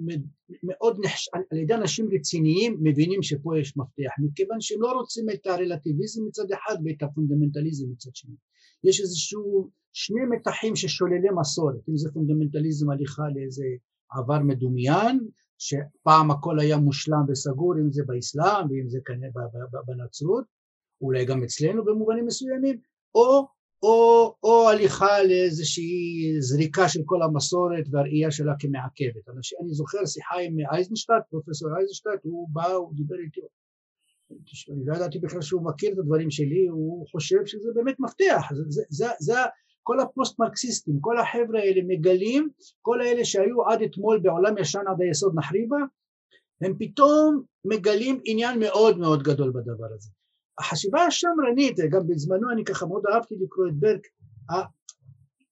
מאוד 0.63 0.99
נחש... 1.05 1.29
על 1.51 1.57
ידי 1.57 1.73
אנשים 1.73 2.09
רציניים 2.15 2.77
מבינים 2.81 3.23
שפה 3.23 3.59
יש 3.59 3.77
מפתח, 3.77 4.11
מכיוון 4.17 4.61
שהם 4.61 4.81
לא 4.81 4.91
רוצים 4.91 5.25
את 5.29 5.47
הרלטיביזם 5.47 6.25
מצד 6.27 6.51
אחד 6.51 6.75
ואת 6.85 7.03
הפונדמנטליזם 7.03 7.91
מצד 7.91 8.09
שני. 8.13 8.35
יש 8.83 9.01
איזשהו 9.01 9.69
שני 9.93 10.21
מתחים 10.29 10.75
ששוללי 10.75 11.29
מסורת, 11.39 11.89
אם 11.89 11.97
זה 11.97 12.09
פונדמנטליזם 12.13 12.89
הליכה 12.89 13.23
לאיזה 13.35 13.65
עבר 14.11 14.39
מדומיין, 14.39 15.19
שפעם 15.57 16.31
הכל 16.31 16.59
היה 16.59 16.77
מושלם 16.77 17.23
וסגור, 17.29 17.73
אם 17.79 17.91
זה 17.91 18.03
באסלאם 18.07 18.71
ואם 18.71 18.89
זה 18.89 18.99
כנראה 19.05 19.31
בנצרות, 19.87 20.45
אולי 21.01 21.25
גם 21.25 21.43
אצלנו 21.43 21.85
במובנים 21.85 22.25
מסוימים, 22.25 22.77
או, 23.15 23.47
או, 23.83 24.35
או 24.43 24.69
הליכה 24.69 25.23
לאיזושהי 25.23 26.35
זריקה 26.39 26.89
של 26.89 26.99
כל 27.05 27.21
המסורת 27.21 27.85
והראייה 27.91 28.31
שלה 28.31 28.53
כמעכבת. 28.59 29.29
אני 29.61 29.73
זוכר 29.73 30.05
שיחה 30.05 30.35
עם 30.45 30.57
אייזנשטט, 30.71 31.23
פרופסור 31.29 31.69
אייזנשטט, 31.77 32.23
הוא 32.23 32.49
בא, 32.51 32.71
הוא 32.71 32.95
דיבר 32.95 33.15
איתי, 33.25 33.41
אני 34.71 34.85
לא 34.85 34.95
ידעתי 34.95 35.19
בכלל 35.19 35.41
שהוא 35.41 35.65
מכיר 35.65 35.93
את 35.93 35.97
הדברים 35.97 36.31
שלי, 36.31 36.67
הוא 36.67 37.07
חושב 37.11 37.45
שזה 37.45 37.69
באמת 37.75 37.95
מפתח, 37.99 38.41
זה, 38.53 38.63
זה, 38.67 38.81
זה, 38.89 39.07
זה 39.19 39.33
כל 39.83 39.99
הפוסט 39.99 40.39
מרקסיסטים, 40.39 40.99
כל 41.01 41.19
החבר'ה 41.19 41.59
האלה 41.59 41.81
מגלים, 41.87 42.49
כל 42.81 43.01
האלה 43.01 43.25
שהיו 43.25 43.69
עד 43.69 43.81
אתמול 43.81 44.19
בעולם 44.23 44.57
ישן 44.57 44.83
עד 44.87 45.01
היסוד 45.01 45.33
נחריבה, 45.35 45.77
הם 46.61 46.73
פתאום 46.79 47.43
מגלים 47.65 48.21
עניין 48.25 48.59
מאוד 48.59 48.97
מאוד 48.97 49.23
גדול 49.23 49.49
בדבר 49.49 49.93
הזה. 49.95 50.09
החשיבה 50.59 51.05
השמרנית, 51.05 51.79
גם 51.89 52.07
בזמנו 52.07 52.51
אני 52.51 52.63
ככה 52.63 52.85
מאוד 52.85 53.03
אהבתי 53.13 53.35
לקרוא 53.41 53.67
את 53.67 53.73
ברק, 53.73 54.07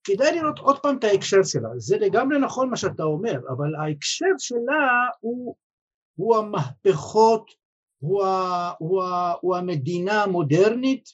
כדאי 0.04 0.36
לראות 0.36 0.60
עוד 0.60 0.80
פעם 0.80 0.98
את 0.98 1.04
ההקשר 1.04 1.44
שלה, 1.44 1.70
זה 1.78 1.98
לגמרי 1.98 2.40
נכון 2.40 2.70
מה 2.70 2.78
שאתה 2.78 3.04
אומר, 3.04 3.40
אבל 3.50 3.76
ההקשר 3.76 4.26
שלה 4.38 5.08
הוא, 5.20 5.56
הוא 6.16 6.38
המהפכות, 6.38 7.52
הוא, 8.00 8.24
ה, 8.24 8.72
הוא, 8.80 9.04
ה, 9.04 9.34
הוא 9.42 9.56
המדינה 9.56 10.24
המודרנית 10.24 11.10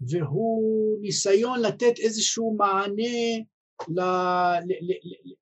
והוא 0.00 0.98
ניסיון 1.00 1.60
לתת 1.60 1.98
איזשהו 1.98 2.56
מענה 2.58 3.44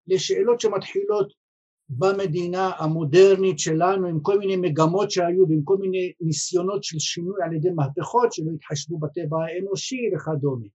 לשאלות 0.07 0.61
שמתחילות 0.61 1.33
במדינה 1.89 2.71
המודרנית 2.79 3.59
שלנו 3.59 4.07
עם 4.07 4.21
כל 4.21 4.39
מיני 4.39 4.57
מגמות 4.57 5.11
שהיו 5.11 5.49
ועם 5.49 5.63
כל 5.65 5.77
מיני 5.77 6.13
ניסיונות 6.21 6.85
של 6.85 6.99
שינוי 6.99 7.35
על 7.45 7.53
ידי 7.53 7.71
מהפכות 7.71 8.33
שלא 8.33 8.51
התחשבו 8.55 8.99
בטבע 8.99 9.37
האנושי 9.45 9.97
וכדומה. 10.15 10.67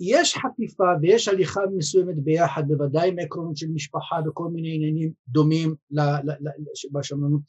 יש 0.00 0.34
חטיפה 0.34 0.84
ויש 1.02 1.28
הליכה 1.28 1.60
מסוימת 1.76 2.18
ביחד 2.18 2.68
בוודאי 2.68 3.08
עם 3.08 3.18
עקרונות 3.18 3.56
של 3.56 3.66
משפחה 3.74 4.16
וכל 4.26 4.48
מיני 4.48 4.74
עניינים 4.74 5.12
דומים 5.28 5.74
בשמרנות 6.92 7.40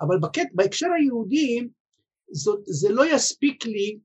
אבל 0.00 0.16
בהקשר 0.54 0.86
היהודי 0.98 1.68
זה 2.66 2.88
לא 2.90 3.14
יספיק 3.14 3.66
לי 3.66 3.98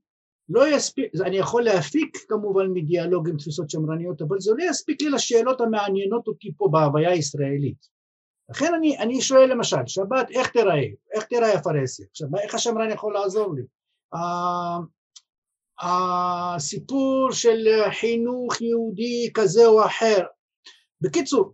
לא 0.49 0.75
יספיק, 0.75 1.11
אני 1.25 1.37
יכול 1.37 1.63
להפיק 1.63 2.17
כמובן 2.29 2.67
מדיאלוג 2.73 3.29
עם 3.29 3.37
תפיסות 3.37 3.69
שמרניות, 3.69 4.21
אבל 4.21 4.39
זה 4.39 4.51
לא 4.57 4.63
יספיק 4.69 5.01
לי 5.01 5.09
לשאלות 5.09 5.61
המעניינות 5.61 6.27
אותי 6.27 6.51
פה 6.57 6.67
בהוויה 6.71 7.11
הישראלית. 7.11 7.93
לכן 8.49 8.73
אני, 8.73 8.97
אני 8.97 9.21
שואל 9.21 9.51
למשל, 9.51 9.77
שבת 9.87 10.29
איך 10.31 10.49
תיראה? 10.49 10.83
איך 11.13 11.23
תיראה 11.23 11.53
הפרהסיה? 11.53 12.05
עכשיו, 12.11 12.27
איך 12.43 12.55
השמרן 12.55 12.91
יכול 12.91 13.13
לעזור 13.13 13.55
לי? 13.55 13.63
הסיפור 15.81 17.31
של 17.31 17.67
חינוך 17.91 18.61
יהודי 18.61 19.29
כזה 19.33 19.65
או 19.65 19.85
אחר. 19.85 20.25
בקיצור, 21.01 21.53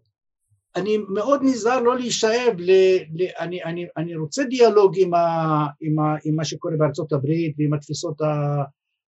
אני 0.75 0.97
מאוד 0.97 1.41
נזהר 1.43 1.79
לא 1.81 1.97
להישאב, 1.97 2.53
ל, 2.59 2.71
ל, 3.13 3.27
אני, 3.39 3.63
אני, 3.63 3.87
אני 3.97 4.15
רוצה 4.15 4.43
דיאלוג 4.43 4.93
עם, 4.97 5.13
ה, 5.13 5.19
עם, 5.81 5.99
ה, 5.99 6.15
עם 6.25 6.35
מה 6.35 6.45
שקורה 6.45 6.73
בארצות 6.77 7.13
הברית 7.13 7.55
ועם 7.57 7.73
התפיסות 7.73 8.21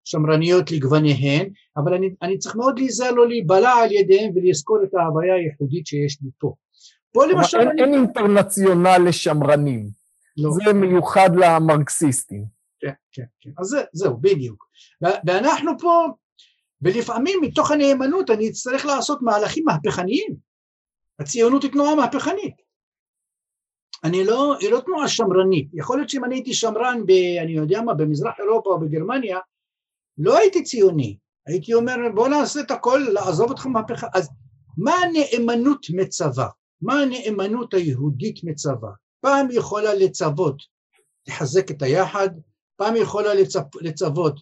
השמרניות 0.08 0.72
לגווניהן, 0.72 1.50
אבל 1.78 1.94
אני, 1.94 2.10
אני 2.22 2.38
צריך 2.38 2.56
מאוד 2.56 2.80
להיזהר 2.80 3.12
לא 3.12 3.28
להיבלע 3.28 3.74
על 3.74 3.92
ידיהם 3.92 4.32
ולזכור 4.36 4.78
את 4.84 4.94
ההוויה 4.94 5.36
הייחודית 5.36 5.88
שיש 5.88 6.18
לי 6.22 6.30
פה. 6.38 6.54
פה 7.14 7.26
למשל... 7.26 7.60
אין, 7.60 7.70
אני... 7.70 7.82
אין 7.82 7.94
אינטרנציונל 7.94 8.98
לשמרנים, 9.08 9.90
לא. 10.38 10.52
זה 10.52 10.74
מיוחד 10.74 11.30
למרקסיסטים. 11.36 12.46
כן, 12.80 12.94
כן, 13.12 13.24
כן, 13.42 13.50
אז 13.60 13.68
זה, 13.68 13.82
זהו, 13.94 14.18
בדיוק. 14.18 14.68
ואנחנו 15.02 15.72
פה, 15.80 16.08
ולפעמים 16.82 17.40
מתוך 17.42 17.72
הנאמנות 17.72 18.30
אני 18.30 18.50
אצטרך 18.50 18.86
לעשות 18.86 19.22
מהלכים 19.22 19.66
מהפכניים. 19.66 20.36
הציונות 21.20 21.64
היא 21.64 21.72
תנועה 21.72 21.96
מהפכנית. 21.96 22.56
אני 24.04 24.24
לא, 24.24 24.56
היא 24.60 24.72
לא 24.72 24.80
תנועה 24.80 25.08
שמרנית. 25.08 25.70
יכול 25.74 25.98
להיות 25.98 26.10
שאם 26.10 26.26
אני 26.26 26.36
הייתי 26.36 26.54
שמרן, 26.54 27.02
ב, 27.06 27.12
אני 27.42 27.52
יודע 27.52 27.82
מה, 27.82 27.94
במזרח 27.94 28.40
אירופה 28.40 28.70
או 28.70 28.80
בגרמניה, 28.80 29.40
לא 30.22 30.38
הייתי 30.38 30.64
ציוני. 30.64 31.18
הייתי 31.48 31.74
אומר, 31.74 31.96
בוא 32.16 32.28
נעשה 32.28 32.60
את 32.60 32.72
הכל, 32.72 33.02
לעזוב 33.14 33.50
אותך 33.50 33.66
מהפכה. 33.66 34.08
אז 34.14 34.30
מה 34.78 34.92
הנאמנות 34.96 35.86
מצווה? 35.96 36.48
מה 36.82 36.94
הנאמנות 37.02 37.74
היהודית 37.74 38.44
מצווה? 38.44 38.92
פעם 39.22 39.48
יכולה 39.52 39.94
לצוות, 39.94 40.56
תחזק 41.24 41.72
את 41.72 41.82
היחד, 41.82 42.30
פעם 42.76 42.96
יכולה 42.96 43.34
לצפ, 43.34 43.76
לצוות, 43.82 44.40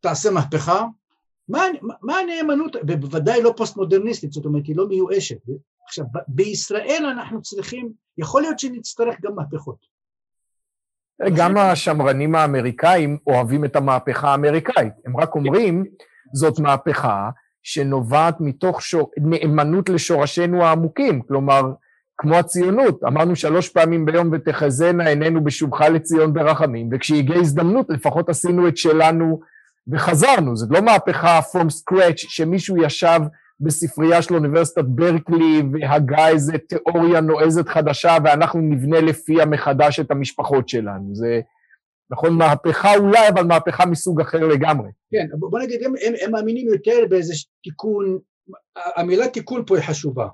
תעשה 0.00 0.30
מהפכה, 0.30 0.84
מה, 1.48 1.62
מה 2.02 2.16
הנאמנות, 2.16 2.76
ובוודאי 2.76 3.42
לא 3.42 3.54
פוסט 3.56 3.76
מודרניסטית, 3.76 4.32
זאת 4.32 4.44
אומרת 4.44 4.66
היא 4.66 4.76
לא 4.76 4.88
מיואשת, 4.88 5.36
עכשיו, 5.86 6.04
בישראל 6.28 7.02
אנחנו 7.12 7.42
צריכים, 7.42 7.92
יכול 8.18 8.42
להיות 8.42 8.58
שנצטרך 8.58 9.20
גם 9.20 9.34
מהפכות. 9.34 9.91
גם 11.28 11.56
השמרנים 11.56 12.34
האמריקאים 12.34 13.18
אוהבים 13.26 13.64
את 13.64 13.76
המהפכה 13.76 14.30
האמריקאית. 14.30 14.92
הם 15.06 15.16
רק 15.16 15.34
אומרים, 15.34 15.84
זאת 16.34 16.58
מהפכה 16.58 17.30
שנובעת 17.62 18.40
מתוך 18.40 18.82
שור... 18.82 19.10
נאמנות 19.16 19.88
לשורשינו 19.88 20.64
העמוקים. 20.64 21.22
כלומר, 21.22 21.62
כמו 22.18 22.36
הציונות, 22.36 23.04
אמרנו 23.04 23.36
שלוש 23.36 23.68
פעמים 23.68 24.04
ביום 24.04 24.30
ותחזינה 24.32 25.08
עינינו 25.08 25.44
בשובך 25.44 25.80
לציון 25.80 26.32
ברחמים, 26.32 26.88
וכשהגיעה 26.92 27.40
הזדמנות 27.40 27.86
לפחות 27.90 28.28
עשינו 28.28 28.68
את 28.68 28.76
שלנו 28.76 29.40
וחזרנו. 29.92 30.56
זאת 30.56 30.70
לא 30.70 30.82
מהפכה 30.82 31.40
from 31.40 31.66
scratch 31.66 32.16
שמישהו 32.16 32.82
ישב 32.82 33.20
בספרייה 33.62 34.22
של 34.22 34.34
אוניברסיטת 34.34 34.84
ברקלי 34.84 35.62
והגה 35.72 36.28
איזה 36.28 36.52
תיאוריה 36.58 37.20
נועזת 37.20 37.68
חדשה 37.68 38.16
ואנחנו 38.24 38.60
נבנה 38.60 39.00
לפיה 39.00 39.46
מחדש 39.46 40.00
את 40.00 40.10
המשפחות 40.10 40.68
שלנו. 40.68 41.14
זה 41.14 41.40
נכון 42.10 42.32
מהפכה 42.38 42.96
אולי, 42.96 43.28
אבל 43.28 43.42
מהפכה 43.42 43.86
מסוג 43.86 44.20
אחר 44.20 44.46
לגמרי. 44.46 44.90
כן, 45.10 45.26
בוא 45.38 45.58
נגיד, 45.58 45.82
הם, 45.82 45.92
הם, 46.06 46.12
הם 46.24 46.30
מאמינים 46.30 46.68
יותר 46.68 47.06
באיזה 47.10 47.34
תיקון, 47.62 48.18
המילה 48.76 49.28
תיקון 49.28 49.64
פה 49.66 49.76
היא 49.76 49.84
חשובה. 49.84 50.28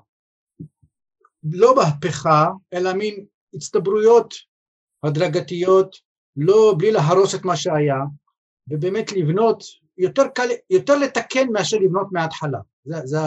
לא 1.43 1.75
מהפכה, 1.75 2.47
אלא 2.73 2.93
מין 2.93 3.25
הצטברויות 3.53 4.33
הדרגתיות, 5.03 5.95
לא, 6.35 6.75
בלי 6.77 6.91
להרוס 6.91 7.35
את 7.35 7.45
מה 7.45 7.55
שהיה, 7.55 7.99
ובאמת 8.69 9.11
לבנות, 9.11 9.63
יותר 9.99 10.27
קל, 10.27 10.47
יותר 10.69 10.97
לתקן 10.97 11.47
מאשר 11.51 11.77
לבנות 11.77 12.07
מההתחלה. 12.11 12.59
זה, 12.85 12.95
זה, 13.05 13.17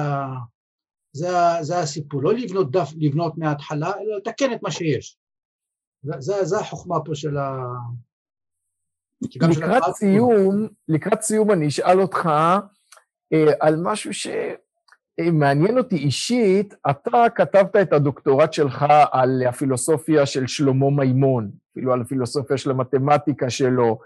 זה, 1.13 1.29
זה 1.61 1.79
הסיפור, 1.79 2.23
לא 2.23 2.35
לבנות 2.35 2.71
דף, 2.71 2.91
לבנות 2.99 3.39
מההתחלה, 3.39 3.93
אלא 4.01 4.17
לתקן 4.17 4.53
את 4.53 4.63
מה 4.63 4.71
שיש. 4.71 5.19
זה, 6.03 6.13
זה, 6.19 6.45
זה 6.45 6.59
החוכמה 6.59 7.01
פה 7.05 7.15
של 7.15 7.37
ה... 7.37 7.65
לקראת 9.23 9.83
סיום, 9.95 10.69
לקראת 10.89 11.23
סיום 11.23 11.51
אני 11.51 11.69
אשאל 11.69 12.01
אותך 12.01 12.31
אה, 13.33 13.53
על 13.61 13.77
משהו 13.83 14.11
שמעניין 14.15 15.79
אותי 15.79 15.97
אישית, 15.97 16.75
אתה 16.91 17.25
כתבת 17.35 17.77
את 17.77 17.93
הדוקטורט 17.93 18.53
שלך 18.53 18.85
על 19.13 19.43
הפילוסופיה 19.49 20.27
של 20.27 20.47
שלמה 20.47 20.91
מימון, 20.91 21.51
אפילו 21.73 21.93
על 21.93 22.01
הפילוסופיה 22.01 22.59
של 22.59 22.71
המתמטיקה 22.71 23.51
שלו. 23.51 23.99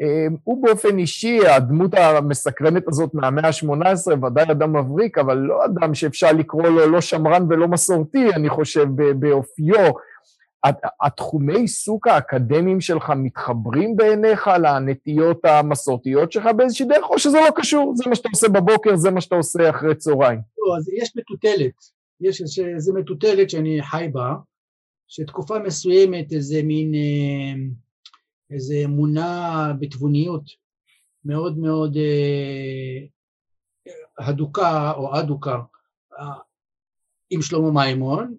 אמ, 0.00 0.36
הוא 0.44 0.62
באופן 0.62 0.98
אישי, 0.98 1.46
הדמות 1.46 1.94
המסקרנת 1.94 2.88
הזאת 2.88 3.14
מהמאה 3.14 3.46
ה-18, 3.46 4.24
ודאי 4.26 4.44
אדם 4.50 4.76
מבריק, 4.76 5.18
אבל 5.18 5.36
לא 5.36 5.64
אדם 5.64 5.94
שאפשר 5.94 6.32
לקרוא 6.32 6.68
לו 6.68 6.86
לא 6.86 7.00
שמרן 7.00 7.46
ולא 7.48 7.68
מסורתי, 7.68 8.30
אני 8.30 8.48
חושב, 8.48 8.86
באופיו. 9.18 9.92
התחומי 11.02 11.56
עיסוק 11.56 12.06
האקדמיים 12.06 12.80
שלך 12.80 13.12
מתחברים 13.16 13.96
בעיניך 13.96 14.50
לנטיות 14.62 15.44
המסורתיות 15.44 16.32
שלך 16.32 16.46
באיזושהי 16.56 16.86
דרך, 16.86 17.10
או 17.10 17.18
שזה 17.18 17.38
לא 17.38 17.50
קשור? 17.56 17.92
זה 17.96 18.04
מה 18.08 18.14
שאתה 18.14 18.28
עושה 18.32 18.48
בבוקר, 18.48 18.96
זה 18.96 19.10
מה 19.10 19.20
שאתה 19.20 19.34
עושה 19.34 19.70
אחרי 19.70 19.94
צהריים. 19.94 20.40
לא, 20.58 20.76
אז 20.76 20.88
יש 20.88 21.12
מטוטלת. 21.16 21.72
יש 22.20 22.58
איזו 22.58 22.94
מטוטלת 22.94 23.50
שאני 23.50 23.82
חי 23.82 24.08
בה, 24.12 24.34
שתקופה 25.08 25.58
מסוימת 25.58 26.32
איזה 26.32 26.62
מין... 26.62 26.94
אה, 26.94 27.85
איזו 28.50 28.74
אמונה 28.84 29.72
בתבוניות 29.80 30.50
מאוד 31.24 31.58
מאוד 31.58 31.96
אה, 31.96 33.06
הדוקה 34.18 34.92
או 34.92 35.20
אדוקה 35.20 35.58
אה, 36.18 36.24
עם 37.30 37.42
שלמה 37.42 37.70
מימון, 37.70 38.36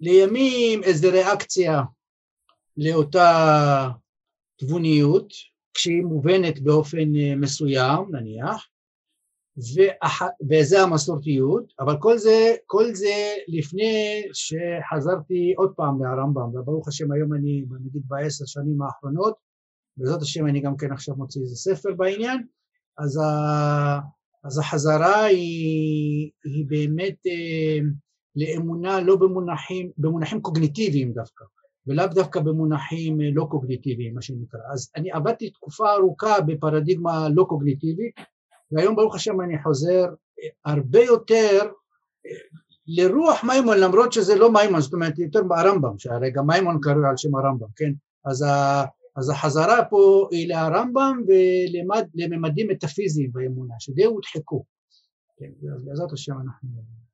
לימים 0.00 0.82
איזו 0.82 1.08
ריאקציה 1.10 1.82
לאותה 2.76 3.88
תבוניות, 4.56 5.32
כשהיא 5.74 6.02
מובנת 6.02 6.60
באופן 6.60 7.16
אה, 7.16 7.36
מסוים 7.36 8.04
נניח, 8.10 8.68
ואח... 9.76 10.22
וזה 10.50 10.80
המסורתיות, 10.82 11.72
אבל 11.80 11.96
כל 12.00 12.18
זה, 12.18 12.54
כל 12.66 12.94
זה 12.94 13.34
לפני 13.48 14.22
שחזרתי 14.32 15.54
עוד 15.56 15.72
פעם 15.76 16.04
לרמב"ם, 16.04 16.54
וברוך 16.54 16.88
השם 16.88 17.12
היום 17.12 17.34
אני 17.34 17.64
נגיד 17.86 18.02
בעשר 18.08 18.44
שנים 18.46 18.82
האחרונות, 18.82 19.34
בעזרת 19.96 20.22
השם 20.22 20.46
אני 20.46 20.60
גם 20.60 20.76
כן 20.76 20.92
עכשיו 20.92 21.14
מוציא 21.16 21.40
איזה 21.40 21.56
ספר 21.56 21.94
בעניין, 21.94 22.42
אז, 22.98 23.16
ה... 23.16 23.98
אז 24.44 24.58
החזרה 24.58 25.24
היא, 25.24 26.30
היא 26.44 26.64
באמת 26.68 27.16
אה, 27.26 27.78
לאמונה 28.36 29.00
לא 29.00 29.16
במונחים, 29.16 29.90
במונחים 29.98 30.40
קוגניטיביים 30.40 31.12
דווקא, 31.12 31.44
ולאו 31.86 32.06
דווקא 32.06 32.40
במונחים 32.40 33.20
אה, 33.20 33.26
לא 33.34 33.46
קוגניטיביים 33.50 34.14
מה 34.14 34.22
שנקרא. 34.22 34.60
אז 34.72 34.90
אני 34.96 35.12
עבדתי 35.12 35.50
תקופה 35.50 35.92
ארוכה 35.92 36.40
בפרדיגמה 36.40 37.28
לא 37.28 37.44
קוגניטיבית, 37.48 38.14
והיום 38.72 38.96
ברוך 38.96 39.14
השם 39.14 39.40
אני 39.40 39.62
חוזר 39.62 40.04
הרבה 40.64 41.00
יותר 41.00 41.70
לרוח 42.86 43.44
מימון 43.44 43.78
למרות 43.78 44.12
שזה 44.12 44.34
לא 44.34 44.52
מימון 44.52 44.80
זאת 44.80 44.92
אומרת 44.92 45.18
יותר 45.18 45.42
ברמב"ם 45.42 45.98
שהרי 45.98 46.30
גם 46.30 46.46
מימון 46.46 46.78
קרוי 46.82 47.08
על 47.08 47.16
שם 47.16 47.34
הרמב"ם 47.34 47.66
כן 47.76 47.92
אז, 48.24 48.42
ה, 48.42 48.84
אז 49.16 49.30
החזרה 49.30 49.84
פה 49.84 50.28
היא 50.30 50.48
לרמב"ם 50.48 51.22
ולממדים 51.26 52.68
מטאפיזיים 52.70 53.30
באמונה 53.32 53.74
שדי 53.78 54.04
הודחקו 54.04 54.64
כן, 55.38 55.50
בעזרת 55.60 56.12
השם 56.12 56.32
אנחנו 56.32 56.68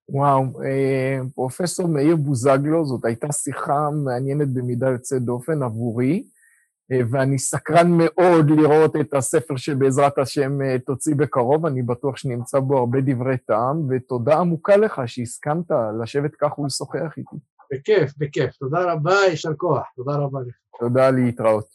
וואו, 0.08 0.42
אה, 0.64 1.18
פרופסור 1.34 1.88
מאיר 1.88 2.16
בוזגלו, 2.16 2.84
זאת 2.84 3.04
הייתה 3.04 3.32
שיחה 3.32 3.88
מעניינת 4.04 4.54
במידה 4.54 4.88
יוצאת 4.88 5.22
דופן 5.22 5.62
עבורי. 5.62 6.24
אה, 6.92 7.00
ואני 7.10 7.38
סקרן 7.38 7.90
מאוד 7.90 8.50
לראות 8.50 8.96
את 8.96 9.14
הספר 9.14 9.56
שבעזרת 9.56 10.18
השם 10.18 10.62
אה, 10.62 10.78
תוציא 10.78 11.14
בקרוב, 11.14 11.66
אני 11.66 11.82
בטוח 11.82 12.16
שנמצא 12.16 12.60
בו 12.60 12.78
הרבה 12.78 12.98
דברי 13.00 13.36
טעם, 13.36 13.86
ותודה 13.90 14.36
עמוקה 14.36 14.76
לך 14.76 15.00
שהסכמת 15.06 15.70
לשבת 16.02 16.34
כך 16.34 16.58
ולשוחח 16.58 17.14
איתי. 17.16 17.36
בכיף, 17.72 18.12
בכיף. 18.18 18.56
תודה 18.56 18.92
רבה, 18.92 19.14
יישר 19.30 19.54
כוח. 19.56 19.86
תודה 19.96 20.16
רבה 20.16 20.40
לך. 20.40 20.54
תודה, 20.80 21.10
להתראות. 21.10 21.66